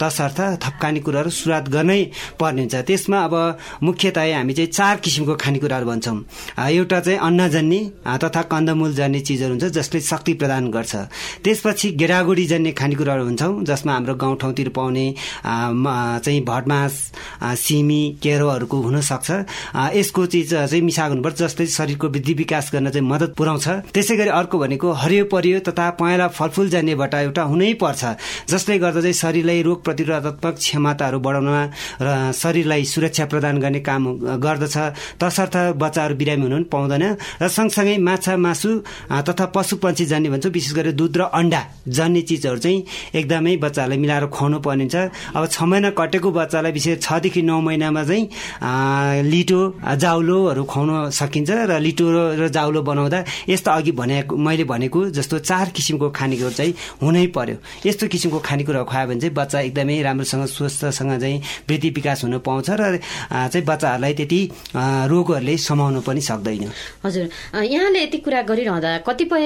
तसर्थ 0.00 0.40
थपकाने 0.62 1.00
कुराहरू 1.00 1.30
सुरुवात 1.30 1.68
गर्नै 1.68 2.00
पर्ने 2.40 2.62
हुन्छ 2.62 2.74
त्यसमा 2.86 3.18
अब 3.24 3.34
मुख्यतया 3.82 4.36
हामी 4.36 4.52
चाहिँ 4.54 4.70
चार 4.70 4.96
किसिमको 5.04 5.34
खानेकुराहरू 5.36 5.86
भन्छौँ। 5.86 6.18
एउटा 6.58 7.00
चाहिँ 7.00 7.18
अन्नजन्य 7.18 7.78
तथा 8.24 8.42
कन्दमूल 8.52 8.94
जन्ने 8.94 9.20
चिजहरू 9.20 9.52
हुन्छ 9.52 9.64
जसले 9.76 10.00
शक्ति 10.02 10.32
प्रदान 10.34 10.70
गर्छ। 10.70 10.94
त्यसपछि 11.44 11.90
गेडागुडी 12.00 12.44
जन्ने 12.46 12.72
खानेकुराहरू 12.72 13.24
हुन्छौँ 13.24 13.64
जसमा 13.64 13.92
हाम्रो 13.92 14.14
गाउँठाउँतिर 14.14 14.68
पाउने 14.76 15.06
चाहिँ 15.44 16.40
भटमास 16.44 16.92
सिमी 17.58 18.02
केरोहरूको 18.22 18.76
हुनसक्छ। 18.82 19.30
यसको 19.96 20.26
चिज 20.26 20.50
चाहिँ 20.50 20.82
मिसाएको 20.82 21.12
हुनुपर्छ 21.12 21.38
जसले 21.38 21.66
शरीरको 21.66 22.08
वृद्धि 22.08 22.34
विकास 22.34 22.70
गर्न 22.72 22.90
चाहिँ 22.90 23.06
मद्दत 23.08 23.34
पुर्याउँछ 23.36 23.68
त्यसै 23.94 24.16
गरी 24.16 24.30
अर्को 24.30 24.58
भनेको 24.58 24.92
हरियो 24.94 25.24
परियो 25.32 25.58
तथा 25.68 25.90
पहेँला 26.00 26.28
फलफुल 26.28 26.68
जन्नेबाट 26.70 27.05
बाट 27.06 27.14
एउटा 27.22 27.42
हुनै 27.46 27.72
पर्छ। 27.78 28.02
जसले 28.50 28.78
गर्दा 28.82 29.00
चाहिँ 29.00 29.14
शरीरलाई 29.14 29.62
रोग 29.62 29.78
प्रतिरोधात्मक 29.86 30.54
क्षमताहरू 30.58 31.18
बढाउनमा 31.22 31.62
र 32.02 32.08
शरीरलाई 32.34 32.84
सुरक्षा 32.84 33.24
प्रदान 33.30 33.58
गर्ने 33.62 33.80
काम 33.80 34.02
गर्दछ। 34.42 34.76
तसर्थ 35.22 35.56
बच्चाहरू 35.78 36.14
बिरामी 36.18 36.42
हुनु 36.42 36.56
पनि 36.56 36.68
पाउँदैन 36.74 37.04
र 37.42 37.48
सँगसँगै 37.48 37.96
माछा 38.02 38.36
मासु 38.36 38.70
तथा 39.22 39.46
पशु 39.54 39.76
पन्छी 39.78 40.04
जन्ने 40.10 40.28
भन्छौँ 40.34 40.52
विशेष 40.52 40.72
गरेर 40.74 40.92
दुध 40.98 41.16
र 41.16 41.22
अन्डा 41.30 41.60
जन्ने 41.88 42.22
चिजहरू 42.26 42.58
चाहिँ 42.58 42.84
एकदमै 43.14 43.56
बच्चाहरूलाई 43.62 43.98
मिलाएर 44.02 44.26
खुवाउनु 44.26 44.58
पर्ने 44.66 44.84
हुन्छ 44.84 44.96
अब 45.36 45.46
छ 45.46 45.62
महिना 45.62 45.90
कटेको 45.94 46.28
बच्चालाई 46.32 46.72
विशेष 46.72 46.98
छदेखि 47.06 47.42
नौ 47.42 47.60
महिनामा 47.60 48.02
चाहिँ 48.04 49.22
लिटो 49.30 49.60
जाउलोहरू 49.96 50.64
खुवाउन 50.64 51.10
सकिन्छ 51.10 51.50
र 51.70 51.78
लिटो 51.78 52.06
र 52.40 52.48
जाउलो 52.50 52.82
बनाउँदा 52.82 53.18
यस्तो 53.48 53.70
अघि 53.70 53.92
भनेको 53.92 54.36
मैले 54.36 54.64
भनेको 54.64 54.98
जस्तो 55.16 55.38
चार 55.38 55.66
किसिमको 55.76 56.10
खानेकुरो 56.10 56.50
चाहिँ 56.50 56.72
हुनै 57.02 57.26
पर्यो। 57.36 57.56
यस्तो 57.86 58.06
किसिमको 58.08 58.38
खानेकुरा 58.40 58.82
खुवायो 58.82 59.06
भने 59.08 59.20
चाहिँ 59.20 59.34
बच्चा 59.34 59.60
एकदमै 59.60 60.02
राम्रोसँग 60.02 60.44
स्वस्थसँग 60.46 61.12
चाहिँ 61.20 61.38
वृद्धि 61.68 61.90
विकास 61.96 62.24
हुन 62.24 62.38
पाउँछ 62.40 62.70
र 62.70 62.98
चाहिँ 63.32 63.64
बच्चाहरूलाई 63.64 64.14
त्यति 64.14 64.40
रोगहरूले 65.10 65.56
समाउनु 65.58 66.00
पनि 66.00 66.20
सक्दैन। 66.20 66.70
हजुर। 67.04 67.28
यहाँले 67.64 68.02
यति 68.02 68.18
कुरा 68.18 68.42
गरिरहँदा 68.48 68.90
कतिपय 69.06 69.44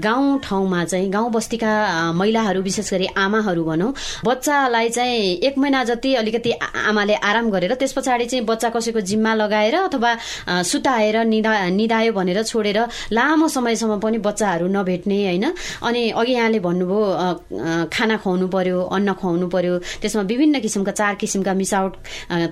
गाउँ 0.00 0.38
ठाउँमा 0.44 0.84
चाहिँ 0.84 1.10
गाउँ 1.10 1.30
बस्तीका 1.32 1.72
महिलाहरू 2.12 2.62
विशेष 2.62 2.92
गरी 2.92 3.06
आमाहरू 3.16 3.64
भनौँ 3.64 3.92
बच्चालाई 4.24 4.88
चाहिँ 4.88 5.36
एक 5.46 5.58
महिना 5.58 5.84
जति 5.84 6.14
अलिकति 6.14 6.50
आमाले 6.88 7.14
आराम 7.14 7.50
गरेर 7.50 7.74
त्यस 7.74 7.92
पछाडि 7.92 8.24
चाहिँ 8.26 8.44
बच्चा 8.46 8.68
कसैको 8.70 9.00
जिम्मा 9.00 9.34
लगाएर 9.34 9.74
अथवा 9.76 10.62
सुताएर 10.62 11.16
निदा 11.24 11.52
निदायो 11.70 12.12
भनेर 12.12 12.42
छोडेर 12.42 12.78
लामो 13.12 13.48
समयसम्म 13.48 13.98
पनि 14.00 14.18
बच्चाहरू 14.18 14.66
नभेट्ने 14.66 15.18
होइन? 15.26 15.44
अनि 15.82 16.10
अघि 16.10 16.32
यहाँले 16.32 16.60
भन्नु 16.60 16.85
भन्नुभयो 16.86 17.88
खाना 17.92 18.16
खुवाउनु 18.16 18.46
पर्यो 18.48 18.80
अन्न 18.80 19.12
खुवाउनु 19.12 19.46
पर्यो 19.48 19.78
त्यसमा 20.02 20.22
विभिन्न 20.22 20.60
किसिमका 20.60 20.92
चार 20.92 21.14
किसिमका 21.20 21.54
मिसावट 21.54 21.92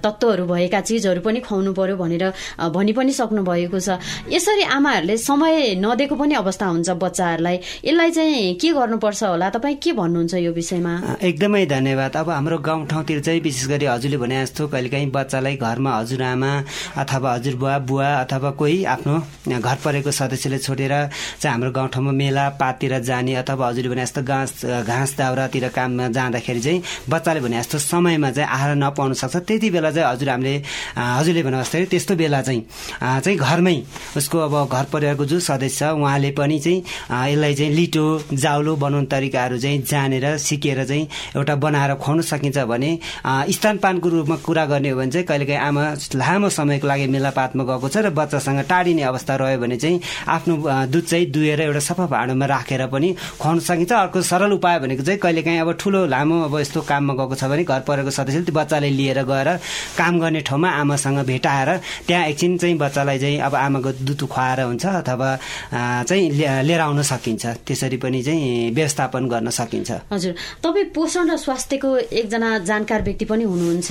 तत्त्वहरू 0.03 0.44
भएका 0.47 0.81
चिजहरू 0.81 1.20
पनि 1.20 1.40
खुवाउनु 1.40 1.73
पर्यो 1.75 1.97
भनेर 1.97 2.25
भनि 2.75 2.92
पनि 2.92 3.12
सक्नु 3.12 3.42
भएको 3.44 3.79
छ। 3.81 3.99
यसरी 4.31 4.62
आमाहरूले 4.62 5.16
समय 5.16 5.75
नदिएको 5.79 6.14
पनि 6.16 6.35
अवस्था 6.35 6.66
हुन्छ 6.66 6.90
बच्चाहरूलाई। 6.90 7.57
यसलाई 7.85 8.11
चाहिँ 8.11 8.55
के 8.61 8.73
गर्नुपर्छ 8.73 9.23
होला? 9.23 9.51
तपाईँ 9.51 9.77
के 9.83 9.92
भन्नुहुन्छ 9.92 10.35
यो 10.35 10.53
विषयमा? 10.53 10.94
एकदमै 11.23 11.66
धन्यवाद। 11.66 12.16
अब 12.16 12.31
हाम्रो 12.31 12.59
गाउँठाउँतिर 12.59 13.20
चाहिँ 13.20 13.40
विशेष 13.40 13.66
गरी 13.68 13.87
हजुरले 13.87 14.16
भने 14.18 14.37
जस्तो 14.44 14.68
कहिलेकाहीँ 14.68 15.11
बच्चालाई 15.11 15.57
घरमा 15.57 15.90
हजुरआमा 15.99 16.53
अथवा 17.03 17.33
हजुरबुवा 17.35 17.79
बुवा 17.88 18.09
अथवा 18.25 18.51
कोही 18.59 18.85
आफ्नो 18.94 19.14
घर 19.61 19.77
परेको 19.85 20.11
सदस्यले 20.11 20.59
छोडेर 20.59 20.92
चाहिँ 21.40 21.53
हाम्रो 21.55 21.70
गाउँठाउँमा 21.73 22.12
मेला 22.12 22.49
पाततिर 22.61 22.99
जाने 23.05 23.35
अथवा 23.35 23.68
हजुरले 23.68 23.88
भने 23.88 24.05
जस्तो 24.05 24.23
घाँस 24.24 24.64
घाँस 24.64 25.16
दाउरातिर 25.18 25.68
काममा 25.76 26.08
जाँदाखेरि 26.16 26.60
चाहिँ 26.60 26.82
बच्चाले 27.08 27.40
भने 27.40 27.58
जस्तो 27.60 27.78
समयमा 27.78 28.30
चाहिँ 28.30 28.48
आहार 28.48 28.74
नपाउन 28.76 29.12
सक्छ। 29.14 29.37
त्यति 29.37 29.70
बेला 29.70 29.90
चाहिँ 29.92 30.08
हजुर 30.10 30.28
हामीले 30.30 30.54
हजुरले 30.96 31.42
भने 31.42 31.62
जस्तै 31.62 31.84
त्यस्तो 31.92 32.14
बेला 32.16 32.42
चाहिँ 32.42 32.62
चाहिँ 33.00 33.38
घरमै 33.38 33.76
उसको 34.16 34.38
अब 34.38 34.54
घर 34.68 34.84
परिवारको 34.92 35.24
जो 35.24 35.40
सदस्य 35.40 35.72
छ 35.74 35.82
उहाँले 35.94 36.30
पनि 36.38 36.58
चाहिँ 36.60 36.80
यसलाई 37.30 37.54
चाहिँ 37.54 37.72
लिटो 37.74 38.04
जाउलो 38.32 38.74
बनाउने 38.76 39.06
तरिकाहरू 39.06 39.58
चाहिँ 39.58 39.82
जानेर 39.82 40.26
सिकेर 40.38 40.84
चाहिँ 40.84 41.08
एउटा 41.37 41.54
बनाएर 41.56 41.94
खुवाउन 42.00 42.22
सकिन्छ 42.22 42.58
भने 42.70 42.90
स्तनपानको 43.26 44.08
रूपमा 44.08 44.37
कुरा 44.46 44.64
गर्ने 44.66 44.90
हो 44.90 44.98
भने 44.98 45.10
चाहिँ 45.10 45.26
कहिलेकाहीँ 45.26 45.60
आमा 45.60 45.82
लामो 46.14 46.48
समयको 46.48 46.87
लागि 46.87 47.06
मेलापातमा 47.10 47.62
गएको 47.64 47.88
छ 47.88 47.96
र 48.06 48.10
बच्चासँग 48.14 48.60
टाढिने 48.70 49.02
अवस्था 49.02 49.34
रह्यो 49.37 49.58
भने 49.60 49.76
चाहिँ 49.76 50.00
आफ्नो 50.30 50.54
दुध 50.88 51.04
चाहिँ 51.04 51.26
दुहेर 51.34 51.60
एउटा 51.60 51.80
सफा 51.88 52.06
भाँडोमा 52.06 52.46
राखेर 52.46 52.87
पनि 52.94 53.08
खुवाउन 53.38 53.58
सकिन्छ। 53.60 53.92
अर्को 54.14 54.22
सरल 54.22 54.53
उपाय 54.53 54.79
भनेको 54.79 55.03
चाहिँ 55.03 55.18
कहिलेकाहीँ 55.18 55.59
अब 55.61 55.72
ठुलो 55.74 56.07
लामो 56.07 56.46
अब 56.46 56.55
यस्तो 56.62 56.81
काममा 56.87 57.14
गएको 57.18 57.35
छ 57.35 57.50
भने 57.50 57.64
घर 57.66 57.81
परेको 57.83 58.11
सदस्यले 58.14 58.46
त्यो 58.46 58.55
बच्चाले 58.55 58.90
लिएर 58.94 59.18
गएर 59.27 59.48
काम 59.98 60.14
गर्ने 60.22 60.40
ठाउँमा 60.46 60.70
आमासँग 60.70 61.18
भेटाएर 61.27 61.70
त्यहाँ 62.07 62.22
एकछिन 62.31 62.57
चाहिँ 62.62 62.79
बच्चालाई 62.79 63.18
चाहिँ 63.18 63.38
अब 63.42 63.55
आमाको 63.59 63.90
दुध 64.07 64.22
खुवाएर 64.31 64.61
हुन्छ 64.70 64.87
अथवा 65.03 65.31
चाहिँ 66.07 66.31
लिएर 66.62 66.81
आउन 66.81 67.03
सकिन्छ। 67.03 67.66
त्यसरी 67.66 67.96
पनि 67.98 68.22
चाहिँ 68.22 68.70
व्यवस्थापन 68.70 69.27
गर्न 69.27 69.50
सकिन्छ। 69.50 69.90
हजुर। 70.14 70.35
तपाईँ 70.62 70.94
पोषण 70.94 71.35
र 71.35 71.37
स्वास्थ्यको 71.37 71.90
एकजना 72.14 72.59
जानकार 72.70 73.03
व्यक्ति 73.03 73.24
पनि 73.27 73.44
हुनुहुन्छ। 73.50 73.90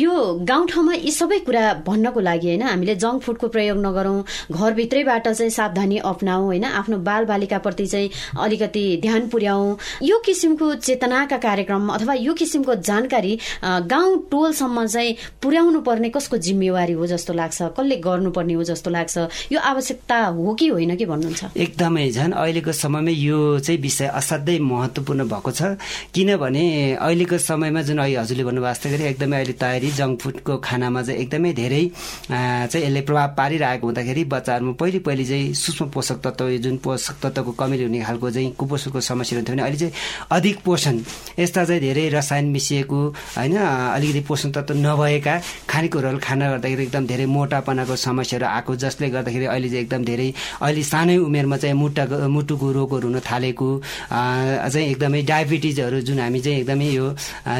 यो 0.00 0.12
गाउँठाउँमा 0.48 0.94
यी 0.96 1.12
सबै 1.12 1.38
कुरा 1.44 1.64
भन्नको 1.84 2.20
लागि 2.24 2.48
होइन 2.48 2.62
हामीले 2.64 2.94
जङ्क 2.96 3.20
फुडको 3.20 3.46
प्रयोग 3.52 3.78
नगरौँ 3.84 4.24
घरभित्रैबाट 4.48 5.28
चाहिँ 5.28 5.52
सावधानी 5.52 5.98
अप्नाऊ 6.08 6.42
होइन 6.44 6.64
आफ्नो 6.64 6.96
बाल 7.04 7.24
बालिकाप्रति 7.28 7.86
चाहिँ 7.86 8.10
अलिकति 8.38 8.84
ध्यान 9.04 9.28
पुर्याउ। 9.28 9.57
यो 10.02 10.18
किसिमको 10.26 10.74
चेतनाका 10.74 11.36
कार्यक्रम 11.38 11.88
अथवा 11.96 12.14
यो 12.14 12.34
किसिमको 12.34 12.74
जानकारी 12.88 13.38
गाउँ 13.64 14.16
टोलसम्म 14.30 14.86
चाहिँ 14.86 15.16
पुर्याउनु 15.42 15.80
पर्ने 15.88 16.08
कसको 16.16 16.36
जिम्मेवारी 16.36 16.92
हो 16.92 17.06
जस्तो 17.06 17.32
लाग्छ? 17.32 17.58
कसले 17.78 17.96
गर्नुपर्ने 18.06 18.54
हो 18.54 18.64
जस्तो 18.64 18.90
लाग्छ? 18.90 19.16
यो 19.52 19.60
आवश्यकता 19.60 20.18
हो 20.36 20.54
कि 20.54 20.68
होइन 20.68 20.96
कि 20.96 21.06
भन्नुहुन्छ? 21.06 21.44
एकदमै 21.56 22.10
झन् 22.10 22.32
अहिलेको 22.32 22.72
समयमा 22.72 23.10
यो 23.10 23.38
चाहिँ 23.60 23.80
विषय 23.80 24.06
असाध्यै 24.20 24.58
महत्त्वपूर्ण 24.58 25.28
भएको 25.28 25.50
छ। 25.50 25.76
किनभने 26.14 26.64
अहिलेको 26.96 27.38
समयमा 27.38 27.82
जुन 27.82 27.98
अहिले 27.98 28.18
हजुरले 28.18 28.44
भन्नुभएको 28.44 28.88
गरी 28.90 29.04
एकदमै 29.04 29.36
अहिले 29.36 29.54
तयारी 29.62 29.90
जङ्क 29.98 30.20
फुडको 30.20 30.56
खानामा 30.64 31.02
चाहिँ 31.02 31.20
एकदमै 31.20 31.52
धेरै 31.52 31.82
चाहिँ 32.28 32.84
यसले 32.84 33.00
प्रभाव 33.08 33.28
पारिरहेको 33.38 33.86
हुँदाखेरि 33.86 34.24
बच्चाहरूमा 34.34 34.72
पहिले 34.80 34.98
पहिले 35.06 35.24
चाहिँ 35.24 35.54
सूक्ष्म 35.54 35.88
पोषक 35.94 36.18
तत्व 36.24 36.50
जुन 36.64 36.76
पोषक 36.84 37.16
तत्वको 37.22 37.52
कमीले 37.60 37.84
हुने 37.84 38.00
खालको 38.04 38.30
चाहिँ 38.30 38.50
कुपोषणको 38.58 39.00
समस्या 39.00 39.38
हुन्थ्यो 39.48 39.54
भने 39.54 39.62
अहिले 39.62 39.78
चाहिँ 39.78 39.92
अधिक 40.30 40.56
पोषण। 40.64 41.00
यस्ता 41.38 41.64
चाहिँ 41.64 41.80
धेरै 41.80 42.08
रसायन 42.08 42.44
मिसिएको 42.50 43.00
होइन 43.36 43.56
अलिकति 43.56 44.20
पोषण 44.28 44.50
तत्व 44.52 44.74
नभएका 44.76 45.34
खानेकुराहरू 45.68 46.18
खाना 46.18 46.48
गर्दाखेरि 46.50 46.82
एकदम 46.82 47.06
धेरै 47.06 47.26
मोटापनाको 47.26 47.96
समस्याहरू 47.96 48.46
आएको 48.46 48.76
जसले 48.76 49.08
गर्दाखेरि 49.10 49.44
अहिले 49.46 49.68
चाहिँ 49.68 49.82
एकदम 49.82 50.04
धेरै 50.04 50.28
अहिले 50.62 50.82
सानै 50.82 51.16
उमेरमा 51.18 51.56
चाहिँ 51.56 51.76
मुट्टाको 51.76 52.28
मुटुको 52.28 52.66
रोगहरू 52.72 53.08
हुन 53.08 53.20
थालेको 53.20 53.68
चाहिँ 54.10 54.86
एकदमै 54.88 55.22
डायबिटिजहरू 55.22 56.00
जुन 56.00 56.20
हामी 56.20 56.40
चाहिँ 56.40 56.58
एकदमै 56.60 56.88
यो 56.90 57.06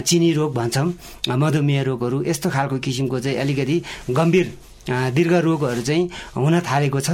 चिनी 0.07 0.33
रोग 0.33 0.55
भन्छौँ 0.55 0.89
मधुमेह 1.37 1.83
रोगहरू 1.83 2.23
यस्तो 2.27 2.51
खालको 2.51 2.79
किसिमको 2.79 3.21
चाहिँ 3.21 3.39
अलिकति 3.39 3.83
गम्भीर 4.11 4.68
दीर्घ 4.89 5.35
रोगहरू 5.45 5.83
चाहिँ 5.83 6.05
हुन 6.37 6.61
थालेको 6.61 7.01
छ। 7.01 7.11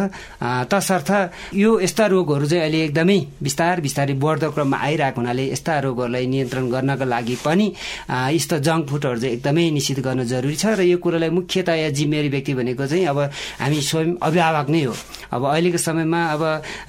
तसर्थ 0.70 1.10
यो 1.54 1.70
यस्ता 1.80 2.06
रोगहरू 2.06 2.46
चाहिँ 2.46 2.62
अहिले 2.64 2.80
एकदमै 2.84 3.18
बिस्तार 3.42 3.80
बिस्तारै 3.80 4.14
बढ्दो 4.14 4.50
क्रममा 4.54 4.76
आइरहेको 4.78 5.20
हुनाले 5.20 5.44
यस्ता 5.52 5.72
रोगहरूलाई 5.84 6.26
नियन्त्रण 6.26 6.64
गर्नका 6.70 7.04
लागि 7.04 7.36
पनि 7.44 7.66
यस्तो 8.08 8.58
जङ्क 8.62 8.82
फुडहरू 8.88 9.18
चाहिँ 9.20 9.34
एकदमै 9.36 9.64
निश्चित 9.70 9.98
गर्न 10.06 10.24
जरुरी 10.24 10.56
छ। 10.56 10.64
र 10.78 10.80
यो 10.86 10.98
कुरोलाई 10.98 11.30
मुख्यतया 11.30 11.88
जिम्मेवारी 11.90 12.28
व्यक्ति 12.28 12.52
भनेको 12.54 12.86
चाहिँ 12.86 13.06
अब 13.10 13.18
हामी 13.60 13.80
स्वयं 13.80 14.10
अभिभावक 14.22 14.68
नै 14.70 14.82
हो। 14.84 14.94
अब 15.34 15.42
अहिलेको 15.44 15.78
समयमा 15.78 16.20
अब 16.34 16.42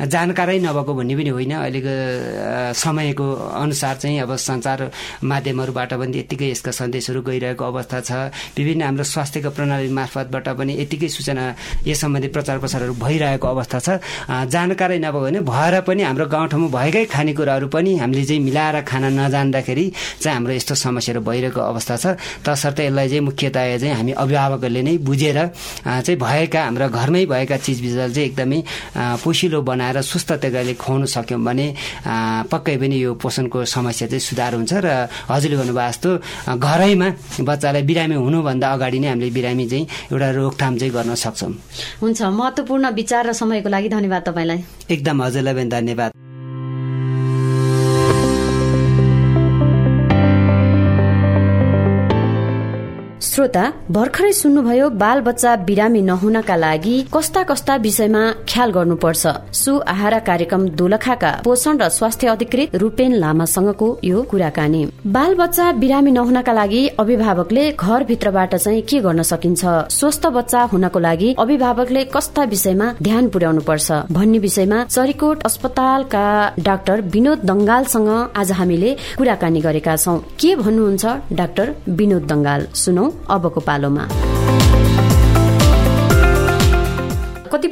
जानकारै 0.06 0.60
नभएको 0.62 0.94
भन्ने 0.94 1.16
पनि 1.16 1.30
होइन। 1.34 1.54
अहिलेको 1.66 1.94
समयको 2.78 3.26
अनुसार 3.64 3.96
चाहिँ 4.02 4.20
अब 4.22 4.36
सञ्चार 4.38 4.80
माध्यमहरूबाट 5.24 5.92
पनि 5.98 6.18
यत्तिकै 6.20 6.50
यसका 6.52 6.72
सन्देशहरू 6.72 7.22
गइरहेको 7.26 7.64
अवस्था 7.66 8.00
छ। 8.02 8.12
विभिन्न 8.58 8.82
हाम्रो 8.86 9.04
स्वास्थ्यको 9.04 9.50
प्रणाली 9.50 9.90
मार्फतबाट 9.90 10.48
पनि 10.60 10.74
यतिकै 10.82 11.08
सूचना 11.08 11.44
यस 11.88 12.00
सम्बन्धी 12.02 12.28
प्रचार 12.36 12.58
प्रसारहरू 12.60 12.94
भइरहेको 13.00 13.48
अवस्था 13.48 13.80
छ। 13.80 13.90
जानकारी 14.52 14.98
नभयो 15.00 15.22
भने 15.26 15.40
भएर 15.44 15.76
पनि 15.88 16.02
हाम्रो 16.04 16.26
गाउँठाउँमा 16.28 16.68
भएकै 16.78 17.06
खानेकुराहरू 17.14 17.68
पनि 17.68 17.92
हामीले 18.02 18.24
चाहिँ 18.26 18.42
मिलाएर 18.44 18.78
खान 18.90 19.04
नजान्दाखेरि 19.20 19.86
चाहिँ 20.22 20.36
हाम्रो 20.36 20.54
यस्तो 20.54 20.76
समस्याहरू 20.76 21.22
भइरहेको 21.26 21.62
अवस्था 21.62 21.96
छ। 21.98 22.06
तसर्थ 22.46 22.80
यसलाई 22.88 23.08
चाहिँ 23.10 23.24
मुख्यतया 23.30 23.78
चाहिँ 23.78 23.96
हामी 23.96 24.12
अभिभावकहरूले 24.24 24.82
नै 24.88 24.98
बुझेर 25.04 25.40
चाहिँ 25.86 26.18
भएका 26.20 26.62
हाम्रो 26.66 26.88
घरमै 26.90 27.26
भएका 27.26 27.58
चिजबिजहरू 27.66 28.14
चाहिँ 28.14 28.28
एकदमै 28.30 28.60
पोसिलो 29.24 29.60
बनाएर 29.62 30.02
सुस्त 30.02 30.32
तरिकाले 30.42 30.74
खुवाउन 30.76 31.06
सक्यौँ 31.16 31.42
भने 31.48 31.68
पक्कै 32.52 32.76
पनि 32.82 32.96
यो 33.04 33.14
पोषणको 33.22 33.66
समस्या 33.66 34.08
चाहिँ 34.08 34.26
सुधार 34.30 34.54
हुन्छ 34.56 34.74
र 34.86 34.88
हजुरले 35.30 35.58
भन्नुभयो 35.62 35.90
जस्तो 35.90 36.10
घरैमा 36.56 37.08
बच्चालाई 37.50 37.84
बिरामी 37.90 38.16
हुनुभन्दा 38.16 38.68
अगाडि 38.76 39.00
नै 39.00 39.08
हामीले 39.10 39.30
बिरामी 39.38 39.66
चाहिँ 39.72 39.86
एउटा 40.12 40.30
रोकथाम 40.38 40.65
काम 40.66 40.78
चाहिँ 40.82 40.94
गर्न 40.94 41.16
सक्छौँ। 41.16 41.54
हुन्छ 42.02 42.22
महत्त्वपूर्ण 42.42 42.90
विचार 42.98 43.28
र 43.30 43.34
समयको 43.38 43.70
लागि 43.70 43.90
धन्यवाद 43.94 44.22
तपाईँलाई। 44.26 44.60
एकदम 44.90 45.22
हजुरलाई 45.22 45.54
पनि 45.54 45.70
धन्यवाद। 45.70 46.25
श्रोता 53.36 53.64
भर्खरै 53.92 54.32
सुन्नुभयो 54.34 54.86
बाल 55.00 55.20
बच्चा 55.22 55.56
बिरामी 55.68 56.02
नहुनका 56.02 56.56
लागि 56.56 56.96
कस्ता 57.14 57.42
कस्ता 57.50 57.76
विषयमा 57.86 58.22
ख्याल 58.50 58.70
गर्नुपर्छ। 58.72 59.24
सु 59.52 59.72
आहारा 59.94 60.20
कार्यक्रम 60.30 60.62
दोलखाका 60.80 61.32
पोषण 61.44 61.76
र 61.82 61.90
स्वास्थ्य 61.92 62.28
अधिकृत 62.34 62.76
रूपेन 62.82 63.14
लामासँगको 63.24 63.88
यो 64.04 64.22
कुराकानी। 64.32 64.84
बाल 65.16 65.36
बच्चा 65.36 65.66
बिरामी 65.82 66.12
नहुनका 66.12 66.54
लागि 66.60 66.82
अभिभावकले 67.04 67.64
घरभित्रबाट 67.74 68.56
चाहिँ 68.56 68.82
के 68.90 69.00
गर्न 69.06 69.22
सकिन्छ? 69.32 69.64
स्वस्थ 69.98 70.28
बच्चा 70.38 70.62
हुनको 70.72 71.00
लागि 71.08 71.34
अभिभावकले 71.38 72.06
कस्ता 72.16 72.44
विषयमा 72.54 72.88
ध्यान 73.04 73.28
पुर्याउनु 73.36 73.62
पर्छ 73.68 73.88
भन्ने 74.16 74.40
विषयमा 74.48 74.80
चरिकोट 74.86 75.44
अस्पतालका 75.44 76.24
डाक्टर 76.70 77.02
विनोद 77.18 77.44
दङ्गालसँग 77.52 78.10
आज 78.38 78.52
हामीले 78.62 78.96
कुराकानी 79.20 79.60
गरेका 79.68 79.96
छौँ। 79.98 80.18
के 80.40 80.56
भन्नुहुन्छ 80.64 81.06
डाक्टर 81.36 81.76
विनोद 82.00 82.32
दङ्गाल? 82.32 82.68
सुनौ। 82.86 83.06
अबको 83.30 83.60
पालोमा। 83.60 84.08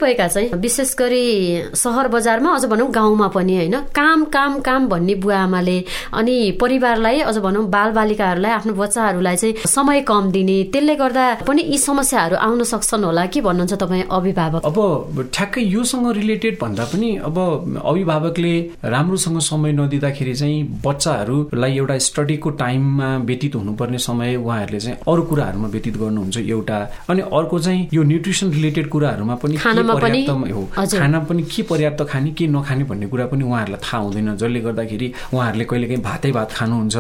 कतिपयका 0.04 0.28
चाहिँ 0.28 0.50
विशेष 0.60 0.94
गरी 0.96 1.76
सहर 1.76 2.08
बजारमा 2.08 2.54
अझ 2.56 2.66
भनौँ 2.66 2.90
गाउँमा 2.92 3.28
पनि 3.28 3.56
होइन। 3.56 3.76
काम 3.96 4.24
काम 4.26 4.60
काम 4.60 4.88
भन्ने 4.90 5.16
बुवा 5.16 5.38
आमाले 5.38 5.78
अनि 6.14 6.36
परिवारलाई 6.60 7.20
अझ 7.22 7.38
भनौँ 7.38 7.66
बाल 7.70 7.92
बालिकाहरूलाई 7.92 8.52
आफ्नो 8.52 8.74
बच्चाहरूलाई 8.74 9.36
चाहिँ 9.36 9.56
समय 9.66 10.02
कम 10.04 10.32
दिने 10.32 10.58
त्यसले 10.74 10.96
गर्दा 10.96 11.26
पनि 11.48 11.62
यी 11.64 11.78
समस्याहरू 11.78 12.36
आउन 12.38 12.64
सक्छन् 12.64 13.04
होला 13.04 13.26
के 13.26 13.42
भन्नुहुन्छ 13.42 13.74
तपाईँ 13.74 14.04
अभिभावक? 14.12 14.62
अब 14.66 15.30
ठ्याक्कै 15.34 15.62
योसँग 15.64 16.12
रिलेटेड 16.12 16.58
भन्दा 16.62 16.86
पनि 16.94 17.16
अब 17.24 17.38
अभिभावकले 17.86 18.54
राम्रोसँग 18.86 19.40
समय 19.42 19.72
नदिँदाखेरि 19.72 20.36
चाहिँ 20.36 20.64
बच्चाहरूलाई 20.86 21.78
एउटा 21.78 21.98
स्टडीको 22.08 22.50
टाइममा 22.60 23.10
व्यतीत 23.24 23.56
हुनुपर्ने 23.56 23.98
समय 24.00 24.36
उहाँहरूले 24.36 24.80
चाहिँ 24.80 24.98
अरू 25.08 25.22
कुराहरूमा 25.24 25.68
व्यतीत 25.68 25.98
गर्नुहुन्छ 25.98 26.38
एउटा। 26.38 26.80
अनि 27.10 27.22
अर्को 27.34 27.60
चाहिँ 27.60 27.88
यो 27.94 28.04
न्युट्रिसन 28.04 28.52
रिलेटेड 28.52 28.90
कुराहरूमा 28.90 29.36
पनि 29.36 29.58
हो। 29.94 30.64
खाना 30.76 31.20
पनि 31.30 31.44
के 31.46 31.62
पर्याप्त 31.64 32.02
खाने 32.10 32.32
के 32.34 32.48
नखाने 32.48 32.84
भन्ने 32.90 33.08
कुरा 33.08 33.26
पनि 33.32 33.44
उहाँहरूलाई 33.44 33.82
थाहा 33.84 34.02
हुँदैन। 34.04 34.36
जसले 34.36 34.60
गर्दाखेरि 34.66 35.08
उहाँहरूले 35.34 35.66
कहिले 35.70 35.88
काहीँ 35.88 36.02
भातै 36.02 36.32
भात 36.32 36.52
खानुहुन्छ। 36.52 36.96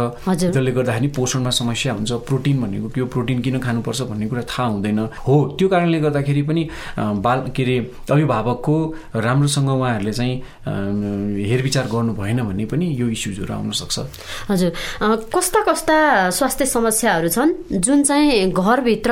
जसले 0.53 0.71
गर्दाखेरि 0.71 1.08
पोषणमा 1.17 1.51
समस्या 1.60 1.93
हुन्छ 1.93 2.12
प्रोटिन 2.29 2.56
भनेको 2.62 2.88
त्यो 2.93 3.06
प्रोटिन 3.13 3.38
किन 3.41 3.60
खानुपर्छ 3.60 4.01
भन्ने 4.12 4.27
कुरा 4.29 4.43
थाहा 4.45 4.67
हुँदैन। 4.69 4.99
हो 5.27 5.36
त्यो 5.58 5.67
कारणले 5.69 5.99
गर्दाखेरि 6.06 6.41
पनि 6.47 6.63
बाल 7.25 7.39
के 7.56 7.63
अरे 7.63 7.77
अभिभावकको 8.12 8.75
राम्रोसँग 9.15 9.69
उहाँहरूले 9.69 10.13
चाहिँ 10.13 10.36
हेरविचार 11.47 11.86
गर्नु 11.93 12.13
भएन 12.13 12.39
भने 12.43 12.65
पनि 12.71 12.86
यो 12.99 13.08
इस्युजहरू 13.08 13.53
आउन 13.53 13.71
सक्छ। 13.71 13.99
हजुर। 14.51 14.71
कस्ता 15.34 15.60
कस्ता 15.63 15.97
स्वास्थ्य 16.29 16.65
समस्याहरू 16.65 17.29
छन् 17.29 17.51
जुन 17.79 18.03
चाहिँ 18.03 18.51
घरभित्र 18.51 19.12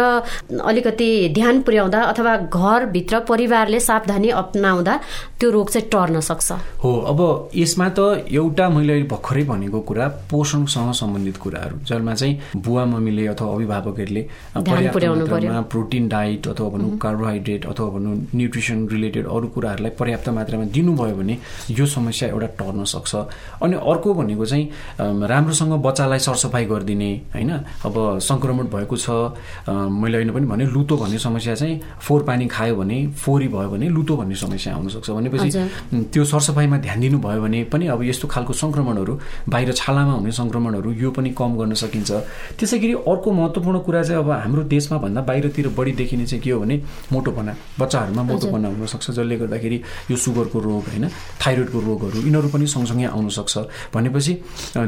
अलिकति 0.62 1.10
ध्यान 1.34 1.62
पुर्याउँदा 1.64 2.00
अथवा 2.04 2.36
घरभित्र 2.52 3.20
परिवार 3.30 3.61
परिवारले 3.62 3.80
सावधानी 3.80 4.30
अप्नाउँदा 4.34 4.94
त्यो 5.40 5.50
रोग 5.52 5.70
चाहिँ 5.70 5.90
टर्न 5.90 6.20
सक्छ। 6.20 6.52
हो 6.82 6.92
अब 7.06 7.20
यसमा 7.54 7.88
त 7.94 8.26
एउटा 8.26 8.66
मैले 8.70 9.04
भर्खरै 9.06 9.44
भनेको 9.46 9.80
कुरा 9.86 10.06
पोषणसँग 10.32 10.92
सम्बन्धित 10.98 11.38
कुराहरू 11.38 11.76
जसमा 11.86 12.14
चाहिँ 12.14 12.34
बुवा 12.58 12.86
मम्मीले 12.86 13.26
अथवा 13.28 13.54
अभिभावकहरूले 13.54 14.24
प्रोटिन 15.70 16.08
डाइट 16.10 16.48
अथवा 16.48 16.70
भनौँ 16.74 16.98
कार्बोहाइड्रेट 16.98 17.66
अथवा 17.66 17.90
भनौँ 17.96 18.14
न्युट्रिसन 18.34 18.78
रिलेटेड 18.92 19.26
अरू 19.30 19.48
कुराहरूलाई 19.54 19.92
पर्याप्त 20.00 20.30
मात्रामा 20.34 20.66
दिनुभयो 20.74 21.16
भने 21.16 21.38
यो 21.70 21.86
समस्या 21.86 22.30
एउटा 22.30 22.48
टर्न 22.58 22.84
सक्छ। 22.90 23.12
अनि 23.62 23.76
अर्को 23.78 24.10
भनेको 24.14 24.46
चाहिँ 24.46 24.66
राम्रोसँग 25.30 25.74
बच्चालाई 25.86 26.20
सरसफाइ 26.20 26.66
गरिदिने 26.66 27.12
होइन? 27.36 27.52
अब 27.86 27.96
सङ्क्रमण 28.26 28.66
भएको 28.74 28.96
छ 28.98 29.10
मैले 29.70 30.18
अहिले 30.18 30.34
पनि 30.34 30.46
भने 30.50 30.66
लुतो 30.74 30.98
भन्ने 30.98 31.18
समस्या 31.20 31.56
चाहिँ 31.56 31.80
फोहोर 32.02 32.24
पानी 32.26 32.46
खायो 32.48 32.76
भने 32.76 32.98
फोहोरी 33.22 33.48
भयो 33.52 33.70
भने 33.70 33.88
लुतो 33.90 34.14
भन्ने 34.18 34.36
समस्या 34.36 34.74
आउनसक्छ। 34.76 35.10
भनेपछि 35.12 35.50
त्यो 36.12 36.24
सरसफाइमा 36.26 36.78
ध्यान 36.86 37.00
दिनुभयो 37.02 37.42
भने 37.42 37.60
पनि 37.72 37.86
अब 37.94 38.04
यस्तो 38.04 38.28
खालको 38.28 38.54
सङ्क्रमणहरू 38.54 39.14
बाहिर 39.50 39.72
छालामा 39.72 40.14
हुने 40.14 40.32
सङ्क्रमणहरू 40.32 40.90
यो 41.04 41.10
पनि 41.12 41.30
कम 41.36 41.52
गर्न 41.60 41.74
सकिन्छ। 41.84 42.12
त्यसै 42.58 42.78
गरी 42.80 42.94
अर्को 43.12 43.30
महत्त्वपूर्ण 43.32 43.78
कुरा 43.86 44.02
चाहिँ 44.04 44.24
अब 44.24 44.30
हाम्रो 44.32 44.64
देशमा 44.72 44.98
भन्दा 45.04 45.22
बाहिरतिर 45.30 45.68
बढी 45.78 45.92
देखिने 46.02 46.26
चाहिँ 46.26 46.42
के 46.44 46.52
हो 46.52 46.60
भने 46.62 46.76
मोटोपना 47.12 47.54
बच्चाहरूमा 47.80 48.24
मोटोपना 48.32 48.68
हुनसक्छ 48.68 49.12
जसले 49.12 49.36
गर्दाखेरि 49.42 49.78
यो 50.12 50.16
सुगरको 50.18 50.60
रोग 50.60 50.84
होइन 50.92 51.06
थाइरोइडको 51.42 51.80
रोगहरू 51.80 52.18
यिनीहरू 52.22 52.50
पनि 52.54 52.66
सँगसँगै 52.68 53.06
आउनसक्छ। 53.12 53.56
भनेपछि 53.94 54.34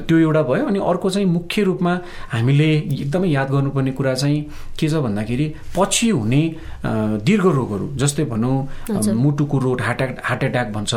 त्यो 0.08 0.18
एउटा 0.18 0.42
भयो 0.50 0.66
अनि 0.68 0.80
अर्को 0.80 1.10
चाहिँ 1.10 1.28
मुख्य 1.28 1.64
रूपमा 1.64 1.94
हामीले 2.34 2.70
एकदमै 3.04 3.28
याद 3.30 3.48
गर्नुपर्ने 3.52 3.92
कुरा 3.98 4.14
चाहिँ 4.22 4.40
के 4.80 4.88
छ 4.90 4.94
भन्दाखेरि 5.06 5.48
पछि 5.78 6.10
हुने 6.10 6.42
दीर्घ 7.28 7.46
रोगहरू 7.46 7.86
जस्तै 8.02 8.24
भनौँ 8.32 8.53
भनौँ 8.90 9.16
मुटुको 9.16 9.58
रोग 9.60 9.82
हार्ट 9.82 10.02
हार्ट 10.24 10.44
एट्याक 10.44 10.72
भन्छ। 10.74 10.94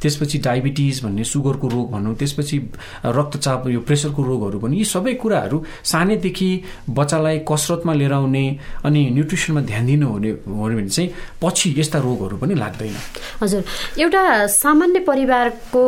त्यसपछि 0.00 0.38
डायबिटिज 0.38 1.04
भन्ने 1.04 1.24
सुगरको 1.24 1.68
रोग 1.68 1.90
भनौँ 1.92 2.14
त्यसपछि 2.16 2.56
रक्तचाप 3.04 3.66
यो 3.68 3.80
प्रेसरको 3.84 4.22
रोगहरू 4.22 4.58
पनि 4.58 4.76
यी 4.76 4.84
सबै 4.84 5.12
कुराहरू 5.20 5.56
सानैदेखि 5.84 6.48
बच्चालाई 6.88 7.38
कसरतमा 7.44 7.92
लिएर 7.94 8.12
आउने 8.12 8.44
अनि 8.84 9.00
न्युट्रिसनमा 9.12 9.60
ध्यान 9.60 9.86
दिनु 9.86 10.08
हुने 10.08 10.30
हो 10.48 10.64
भने 10.64 10.88
चाहिँ 10.88 11.10
पछि 11.42 11.74
यस्ता 11.76 11.98
रोगहरू 12.00 12.36
पनि 12.40 12.54
लाग्दैन। 12.56 12.96
हजुर। 13.44 13.62
एउटा 14.00 14.24
सामान्य 14.56 14.98
परिवारको 15.04 15.84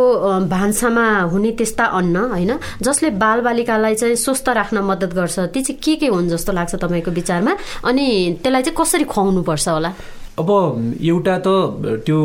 भान्सामा 0.53 1.07
हुने 1.33 1.51
त्यस्ता 1.57 1.85
अन्न 1.97 2.17
होइन 2.37 2.53
जसले 2.85 3.11
बालबालिकालाई 3.17 3.95
चाहिँ 3.97 4.17
स्वस्थ 4.21 4.49
राख्न 4.61 4.85
मद्दत 4.93 5.13
गर्छ 5.17 5.39
ती 5.57 5.61
चाहिँ 5.63 5.81
के 5.81 5.97
के 5.97 6.07
हुन् 6.13 6.29
जस्तो 6.29 6.53
लाग्छ 6.53 6.75
तपाईँको 6.85 7.11
विचारमा? 7.11 7.53
अनि 7.89 8.07
त्यसलाई 8.45 8.63
चाहिँ 8.63 8.77
कसरी 8.77 9.05
खुवाउनुपर्छ 9.09 9.69
होला? 9.69 9.93
अब 10.38 10.49
एउटा 11.05 11.37
त 11.45 11.49
त्यो 12.07 12.18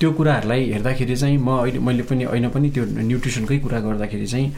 त्यो 0.00 0.10
कुराहरूलाई 0.12 0.62
हेर्दाखेरि 0.72 1.16
चाहिँ 1.16 1.36
म 1.38 1.48
अहिले 1.62 1.78
मैले 1.78 2.02
पनि 2.02 2.24
होइन 2.26 2.48
पनि 2.50 2.70
त्यो 2.74 2.84
न्युट्रिसनकै 2.98 3.58
कुरा 3.62 3.78
गर्दाखेरि 3.80 4.26
चाहिँ 4.26 4.48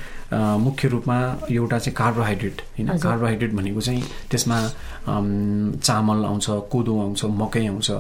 मुख्य 0.65 0.89
रूपमा 0.89 1.17
एउटा 1.53 1.79
चाहिँ 1.79 1.95
कार्बोहाइड्रेट 1.97 2.57
होइन। 2.77 2.89
कार्बोहाइड्रेट 2.97 3.53
भनेको 3.53 3.81
चाहिँ 3.81 4.03
त्यसमा 4.31 4.59
चामल 5.85 6.25
आउँछ 6.25 6.47
कोदो 6.73 6.93
आउँछ 7.01 7.25
मकै 7.37 7.67
आउँछ। 7.67 7.91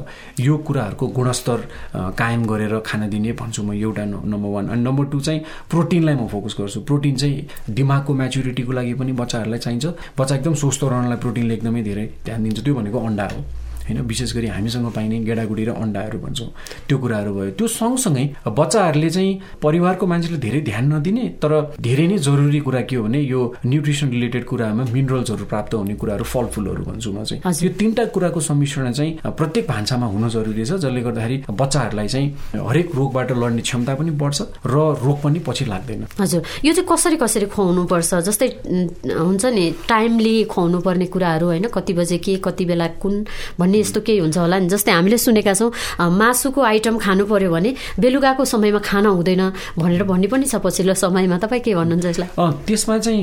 यो 0.40 0.56
कुराहरूको 0.64 1.06
गुणस्तर 1.12 1.58
कायम 2.16 2.46
गरेर 2.48 2.74
खान 2.88 3.08
दिने 3.10 3.32
भन्छु 3.36 3.62
म 3.62 3.72
एउटा 3.76 4.04
नम्बर 4.32 4.48
वान 4.48 4.68
अनि 4.72 4.82
नम्बर 4.82 5.04
टू 5.12 5.20
चाहिँ 5.20 5.40
प्रोटिनलाई 5.70 6.14
म 6.16 6.26
फोकस 6.32 6.56
गर्छु। 6.60 6.80
प्रोटिन 6.88 7.14
चाहिँ 7.20 7.46
दिमागको 7.68 8.14
म्याचुरिटीको 8.14 8.72
लागि 8.72 8.94
पनि 8.96 9.12
बच्चाहरूलाई 9.12 9.60
चाहिन्छ। 9.60 9.86
बच्चा 10.18 10.34
एकदम 10.34 10.54
स्वस्थ 10.56 10.84
रहनलाई 10.88 11.18
प्रोटिनले 11.20 11.54
एकदमै 11.54 11.82
धेरै 11.84 12.06
ध्यान 12.24 12.42
दिन्छ। 12.44 12.64
त्यो 12.64 12.74
भनेको 12.74 12.98
अन्डा 13.06 13.28
हो। 13.36 13.44
होइन 13.86 14.00
विशेष 14.06 14.34
गरी 14.36 14.46
हामीसँग 14.46 14.86
पाइने 14.92 15.18
गेडागुडी 15.24 15.64
र 15.64 15.70
अन्डाहरू 15.76 16.18
भन्छौँ। 16.18 16.50
त्यो 16.88 16.96
कुराहरू 16.98 17.30
भयो। 17.34 17.50
त्यो 17.58 17.66
सँगसँगै 17.68 18.24
बच्चाहरूले 18.46 19.10
चाहिँ 19.10 19.32
परिवारको 19.62 20.06
मान्छेले 20.06 20.38
धेरै 20.38 20.60
ध्यान 20.60 20.84
नदिने 20.92 21.24
तर 21.42 21.52
धेरै 21.80 22.06
नै 22.06 22.18
जरुरी 22.18 22.60
कुरा 22.60 22.80
के 22.88 22.96
हो 22.96 23.02
भने 23.04 23.20
यो 23.20 23.40
न्युट्रिसन 23.66 24.08
रिलेटेड 24.10 24.44
कुरामा 24.44 24.84
मिनरल्सहरू 24.92 25.44
प्राप्त 25.46 25.74
हुने 25.74 25.94
कुराहरू 25.94 26.24
फलफुलहरू 26.24 26.82
भन्छु 26.84 27.12
म 27.12 27.24
चाहिँ। 27.24 27.40
यो 27.62 27.70
तिनवटा 27.78 28.04
कुराको 28.14 28.40
सम्मिश्रण 28.40 28.92
चाहिँ 28.92 29.12
प्रत्येक 29.24 29.64
भान्सामा 29.68 30.06
हुन 30.06 30.28
जरुरी 30.28 30.64
छ 30.64 30.78
जसले 30.82 31.00
गर्दाखेरि 31.02 31.36
बच्चाहरूलाई 31.50 32.08
चाहिँ 32.08 32.28
हरेक 32.66 32.88
रोगबाट 32.94 33.32
लड्ने 33.32 33.62
क्षमता 33.62 33.94
पनि 33.94 34.10
बढ्छ 34.10 34.42
र 34.66 34.74
रोग 35.04 35.16
पनि 35.22 35.38
पछि 35.46 35.64
लाग्दैन। 35.64 36.06
हजुर। 36.20 36.42
यो 36.64 36.72
चाहिँ 36.72 36.88
कसरी 36.88 37.16
कसरी 37.16 37.46
खुवाउनु 37.46 37.84
पर्छ 37.86 38.14
जस्तै 38.26 38.48
हुन्छ 39.06 39.44
नि 39.46 39.64
टाइमली 39.88 40.34
खुवाउनु 40.50 40.78
पर्ने 40.80 41.06
कुराहरू 41.14 41.46
होइन 41.46 41.66
कति 41.74 41.92
बजे 41.92 42.18
के 42.18 42.36
कति 42.44 42.64
बेला 42.64 42.86
कुन 43.02 43.14
भन्ने 43.58 43.75
पनि 43.76 43.80
यस्तो 43.80 44.00
केही 44.00 44.18
हुन्छ 44.18 44.36
होला 44.38 44.58
नि। 44.58 44.68
जस्तै 44.68 44.92
हामीले 44.92 45.18
सुनेका 45.20 45.52
छौँ 45.52 45.70
मासुको 46.00 46.60
आइटम 46.62 46.96
खानु 46.98 47.24
पर्यो 47.28 47.50
भने 47.52 47.70
बेलुकाको 48.00 48.44
समयमा 48.44 48.80
खाना 48.80 49.08
हुँदैन 49.12 49.42
भनेर 49.76 50.02
भन्ने 50.08 50.26
पनि 50.32 50.46
छ 50.48 50.56
पछिल्लो 50.64 50.94
समयमा। 50.96 51.36
तपाईँ 51.44 51.62
के 51.62 51.74
भन्नुहुन्छ 51.76 52.06
यसलाई? 52.06 52.28
त्यसमा 52.66 52.98
चाहिँ 52.98 53.22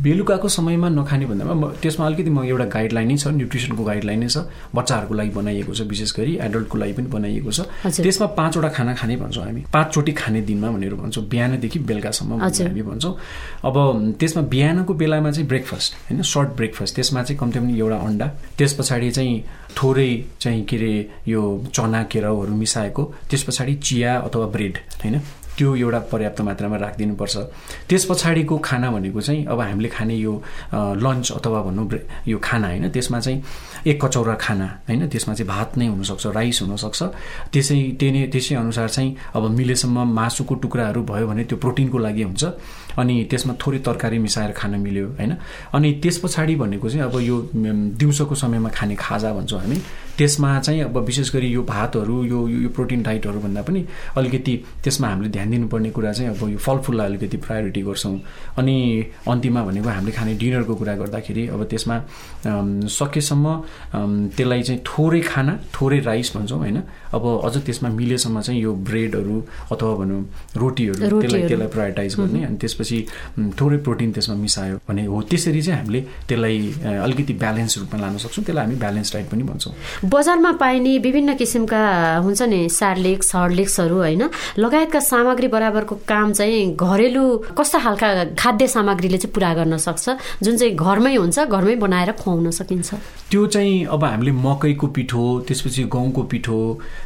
बेलुकाको 0.00 0.48
समयमा 0.48 0.88
नखाने 0.88 1.24
भन्दामा 1.28 1.66
त्यसमा 1.80 2.04
अलिकति 2.06 2.30
म 2.30 2.44
एउटा 2.44 2.66
गाइडलाइनै 2.72 3.16
छ 3.16 3.26
न्युट्रिसनको 3.36 3.82
गाइडलाइनै 3.84 4.28
छ 4.28 4.36
बच्चाहरूको 4.72 5.14
लागि 5.14 5.32
बनाइएको 5.36 5.72
छ 5.76 5.80
विशेष 5.92 6.10
गरी 6.16 6.32
एडल्टको 6.40 6.76
लागि 6.80 6.92
पनि 6.96 7.08
बनाइएको 7.16 7.50
छ। 7.52 7.60
त्यसमा 8.00 8.26
पाँचवटा 8.38 8.68
खाना 8.76 8.92
खाने 8.96 9.16
भन्छौँ 9.20 9.44
हामी। 9.44 9.62
पाँचचोटि 9.68 10.12
खाने 10.20 10.40
दिनमा 10.48 10.68
भनेर 10.72 10.94
भन्छौँ 11.00 11.24
बिहानदेखि 11.28 11.78
बेलुकासम्म 11.84 12.40
हामी 12.40 12.82
भन्छौँ। 12.82 13.14
अब 13.68 13.76
त्यसमा 14.20 14.42
बिहानको 14.48 14.92
बेलामा 14.94 15.30
चाहिँ 15.30 15.48
ब्रेकफास्ट 15.48 15.90
होइन 16.08 16.22
सर्ट 16.24 16.48
ब्रेकफास्ट 16.56 16.92
त्यसमा 16.96 17.20
चाहिँ 17.22 17.38
कम्ती 17.40 17.58
पनि 17.60 17.78
एउटा 17.78 17.98
अन्डा। 18.08 18.26
त्यस 18.56 18.72
पछाडि 18.80 19.10
चाहिँ 19.10 19.29
थोरै 19.76 20.10
चाहिँ 20.40 20.64
के 20.64 20.76
अरे 20.76 20.94
यो 21.28 21.42
चना 21.74 22.02
केराउहरू 22.12 22.54
मिसाएको 22.54 23.02
त्यस 23.30 23.42
पछाडि 23.48 23.74
चिया 23.86 24.16
अथवा 24.26 24.46
ब्रेड 24.54 24.78
होइन? 25.02 25.20
त्यो 25.58 25.74
एउटा 25.76 25.98
पर्याप्त 26.12 26.40
मात्रामा 26.40 26.76
राखिदिनुपर्छ। 26.76 27.36
त्यस 27.88 28.04
पछाडिको 28.10 28.56
खाना 28.64 28.90
भनेको 28.90 29.20
चाहिँ 29.20 29.44
अब 29.44 29.60
हामीले 29.60 29.88
खाने 29.88 30.14
यो 30.16 30.32
लन्च 30.72 31.26
अथवा 31.32 31.60
भनौँ 31.62 31.88
यो 32.28 32.38
खाना 32.42 32.66
होइन? 32.68 32.88
त्यसमा 32.88 33.20
चाहिँ 33.20 33.42
एक 33.86 34.04
कचौरा 34.04 34.34
खाना 34.40 34.66
होइन? 34.88 35.08
त्यसमा 35.12 35.34
चाहिँ 35.34 35.48
भात 35.48 35.76
नै 35.76 35.86
हुनसक्छ 35.86 36.26
राइस 36.26 36.62
हुनसक्छ। 36.62 37.00
त्यसै 37.52 37.78
त्यही 38.00 38.26
त्यसै 38.32 38.54
अनुसार 38.56 38.88
चाहिँ 38.88 39.16
अब 39.36 39.50
मिलेसम्म 39.50 39.98
मासुको 40.16 40.54
टुक्राहरू 40.64 41.02
भयो 41.04 41.26
भने 41.28 41.44
त्यो 41.44 41.58
प्रोटिनको 41.58 41.98
लागि 41.98 42.22
हुन्छ। 42.22 42.42
अनि 43.00 43.14
त्यसमा 43.30 43.54
थोरै 43.62 43.78
तरकारी 43.86 44.18
मिसाएर 44.18 44.52
खान 44.52 44.74
मिल्यो 44.80 45.06
होइन? 45.18 45.32
अनि 45.74 45.88
त्यस 46.02 46.16
पछाडि 46.22 46.54
भनेको 46.56 46.88
चाहिँ 46.90 47.04
अब 47.04 47.16
यो 47.20 47.36
दिउँसोको 47.96 48.34
समयमा 48.34 48.70
खाने 48.76 48.94
खाजा 49.00 49.32
भन्छौँ 49.34 49.60
हामी। 49.60 49.78
त्यसमा 50.18 50.48
चाहिँ 50.60 50.80
अब 50.84 50.96
विशेष 51.00 51.32
गरी 51.34 51.48
यो 51.48 51.62
भातहरू 51.64 52.16
यो 52.24 52.38
यो 52.48 52.68
प्रोटिन 52.76 53.02
डाइटहरू 53.02 53.40
भन्दा 53.40 53.62
पनि 53.64 53.80
अलिकति 54.16 54.54
त्यसमा 54.84 55.08
हामीले 55.08 55.28
ध्यान 55.32 55.50
दिनुपर्ने 55.50 55.90
कुरा 55.96 56.12
चाहिँ 56.12 56.30
अब 56.30 56.48
यो 56.50 56.58
फलफुललाई 56.60 57.06
अलिकति 57.08 57.36
प्रायोरिटी 57.40 57.82
गर्छौँ। 57.82 58.16
अनि 58.60 58.76
अन्तिममा 59.28 59.62
भनेको 59.64 59.88
हामीले 59.88 60.12
खाने 60.12 60.34
डिनरको 60.36 60.74
कुरा 60.76 60.94
गर्दाखेरि 61.00 61.46
अब 61.48 61.64
त्यसमा 61.72 61.96
सकेसम्म 63.00 63.46
त्यसलाई 64.36 64.62
चाहिँ 64.62 64.80
थोरै 64.84 65.20
खाना 65.24 65.52
थोरै 65.72 65.98
राइस 66.04 66.36
भन्छौँ 66.36 66.58
होइन? 66.58 66.78
अब 67.16 67.24
अझ 67.44 67.54
त्यसमा 67.66 67.88
मिलेसम्म 67.88 68.40
चाहिँ 68.40 68.60
यो 68.60 68.72
ब्रेडहरू 68.88 69.36
अथवा 69.72 69.94
भनौँ 69.96 70.20
रोटीहरू 70.56 71.00
त्यसलाई 71.20 71.48
त्यसलाई 71.48 71.68
प्रायोरिटाइज 71.74 72.12
गर्ने। 72.20 72.44
अनि 72.44 72.56
त्यसपछि 72.60 72.89
थोरै 73.58 73.78
प्रोटिन 73.86 74.12
त्यसमा 74.12 74.34
मिसायो 74.36 74.76
भने 74.88 75.04
हो। 75.06 75.22
त्यसरी 75.30 75.62
चाहिँ 75.62 75.78
हामीले 75.80 76.00
त्यसलाई 76.28 76.56
अलिकति 77.06 77.32
ब्यालेन्स 77.42 77.78
रूपमा 77.78 78.00
लान 78.00 78.16
सक्छौँ। 78.18 78.44
त्यसलाई 78.44 78.64
हामी 78.64 78.76
ब्यालेन्स 78.76 79.12
डाइट 79.14 79.26
पनि 79.30 79.42
भन्छौँ। 79.42 79.72
बजारमा 80.04 80.52
पाइने 80.60 80.98
विभिन्न 80.98 81.34
किसिमका 81.34 81.82
हुन्छ 82.24 82.42
नि 82.42 82.60
सार्लेक्स 82.68 83.34
हर्लेक्सहरू 83.36 83.96
होइन? 83.96 84.22
लगायतका 84.58 85.00
सामग्री 85.00 85.48
बराबरको 85.48 85.94
काम 86.08 86.32
चाहिँ 86.32 86.76
घरेलु 86.76 87.24
कस्ता 87.58 87.78
खालका 87.78 88.08
खाद्य 88.38 88.66
सामग्रीले 88.66 89.18
चाहिँ 89.18 89.32
पुरा 89.34 89.50
गर्न 89.54 89.76
सक्छ? 89.76 90.06
जुन 90.42 90.56
चाहिँ 90.56 90.74
घरमै 90.76 91.14
हुन्छ 91.16 91.38
घरमै 91.46 91.74
बनाएर 91.76 92.12
खुवाउन 92.20 92.50
सकिन्छ। 92.50 92.88
त्यो 93.30 93.46
चाहिँ 93.46 93.84
अब 93.86 94.04
हामीले 94.04 94.32
मकैको 94.32 94.86
पिठो 94.86 95.22
त्यसपछि 95.48 95.82
गहुँको 95.94 96.22
पिठो 96.30 96.58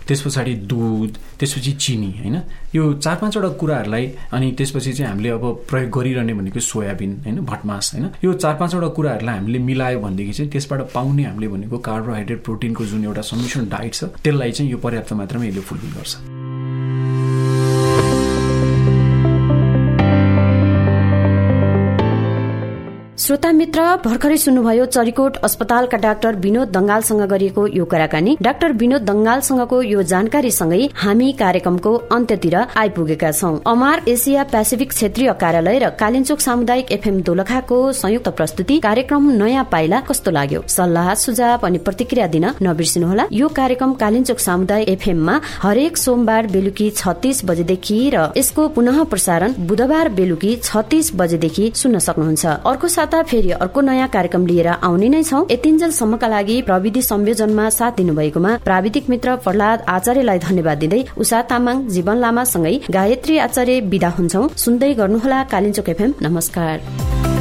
त्यस 0.09 0.21
पछाडि 0.23 0.55
दुध 0.71 1.13
त्यसपछि 1.39 1.73
चिनी 1.73 2.11
होइन? 2.21 2.37
यो 2.75 2.93
चार 2.95 3.17
पाँचवटा 3.17 3.49
कुराहरूलाई 3.49 4.07
अनि 4.33 4.51
त्यसपछि 4.53 4.93
चाहिँ 4.93 5.11
हामीले 5.11 5.29
अब 5.29 5.45
प्रयोग 5.71 5.91
गरिरहने 5.99 6.35
भनेको 6.35 6.61
सोयाबिन 6.61 7.13
होइन 7.25 7.41
भटमास 7.47 7.91
होइन। 7.95 8.11
यो 8.25 8.33
चार 8.35 8.55
पाँचवटा 8.57 8.89
कुराहरूलाई 8.89 9.37
हामीले 9.37 9.59
मिलायो 9.59 10.01
भनेदेखि 10.01 10.33
चाहिँ 10.33 10.51
त्यसबाट 10.51 10.81
पाउने 10.95 11.25
हामीले 11.25 11.49
भनेको 11.49 11.79
कार्बोहाइड्रेट 11.79 12.45
प्रोटिनको 12.45 12.85
जुन 12.85 13.05
एउटा 13.05 13.23
समिश्रण 13.31 13.69
डाइट 13.69 13.95
छ 13.95 14.05
त्यसलाई 14.25 14.53
चाहिँ 14.53 14.71
यो 14.73 14.79
पर्याप्त 14.79 15.13
मात्रामा 15.13 15.45
यसले 15.45 15.61
फुलफिल 15.61 15.91
गर्छ। 15.91 17.14
श्रोता 23.25 23.51
मित्र 23.53 23.83
भर्खरै 24.05 24.37
सुन्नुभयो 24.37 24.85
चरिकोट 24.87 25.37
अस्पतालका 25.47 25.97
डाक्टर 25.99 26.35
विनोद 26.37 26.69
दंगालसँग 26.71 27.21
गरिएको 27.29 27.67
यो 27.69 27.85
कुराकानी। 27.93 28.37
डाक्टर 28.43 28.73
विनोद 28.73 29.03
दंगालसँगको 29.03 29.81
यो 29.83 30.03
जानकारीसँगै 30.11 30.81
हामी 30.95 31.29
कार्यक्रमको 31.39 31.93
अन्त्यतिर 32.13 32.57
आइपुगेका 32.77 33.31
छौं। 33.33 33.53
अमार 33.67 34.03
एसिया 34.09 34.43
पेसिफिक 34.53 34.91
क्षेत्रीय 34.91 35.33
कार्यालय 35.41 35.79
र 35.79 35.89
कालिचोक 36.01 36.41
सामुदायिक 36.41 36.93
एफएम 36.93 37.21
दोलखाको 37.23 37.79
संयुक्त 37.95 38.29
प्रस्तुति 38.37 38.79
कार्यक्रम 38.81 39.31
नयाँ 39.41 39.65
पाइला 39.73 40.01
कस्तो 40.11 40.31
लाग्यो? 40.31 40.61
सल्लाह 40.69 41.09
सुझाव 41.25 41.65
अनि 41.67 41.79
प्रतिक्रिया 41.81 42.27
दिन 42.37 42.47
नबिर्सिनुहोला। 42.63 43.27
यो 43.33 43.49
कार्यक्रम 43.61 43.95
कालिचोक 44.05 44.45
सामुदायिक 44.49 44.89
एफएममा 44.91 45.41
हरेक 45.63 45.97
सोमबार 45.97 46.51
बेलुकी 46.53 46.91
छत्तीस 46.93 47.45
बजेदेखि 47.47 47.99
र 48.15 48.29
यसको 48.37 48.69
पुनः 48.77 49.03
प्रसारण 49.07 49.57
बुधबार 49.65 50.15
बेलुकी 50.21 50.55
छत्तीस 50.63 51.13
बजेदेखि 51.17 51.73
सुन्न 51.75 52.05
सक्नुहुन्छ। 52.11 52.45
अर्को 52.45 52.95
साता 53.15 53.31
फेरि 53.31 53.51
अर्को 53.55 53.81
नयाँ 53.81 54.09
कार्यक्रम 54.09 54.47
लिएर 54.47 54.67
आउने 54.67 55.09
नै 55.09 55.23
छौ। 55.23 55.47
यतिन्जेलसम्मका 55.51 56.29
लागि 56.29 56.57
प्रविधि 56.63 57.03
संयोजनमा 57.03 57.69
साथ 57.71 57.93
दिनुभएकोमा 57.97 58.57
प्राविधिक 58.65 59.09
मित्र 59.09 59.37
प्रहलाद 59.39 59.85
आचार्यलाई 59.89 60.39
धन्यवाद 60.39 60.79
दिँदै 60.79 61.01
उषा 61.23 61.43
तामाङ 61.47 61.87
जीवन 61.95 62.19
लामासँगै 62.19 62.75
गायत्री 62.91 63.39
आचार्य 63.39 63.81
विदा 63.87 64.11
हुन्छौ। 64.19 64.43
सुन्दै 64.59 64.93
गर्नुहोला 64.95 65.43
कालिचोक 65.53 65.89
एफएम। 65.89 66.15
नमस्कार। 66.23 67.34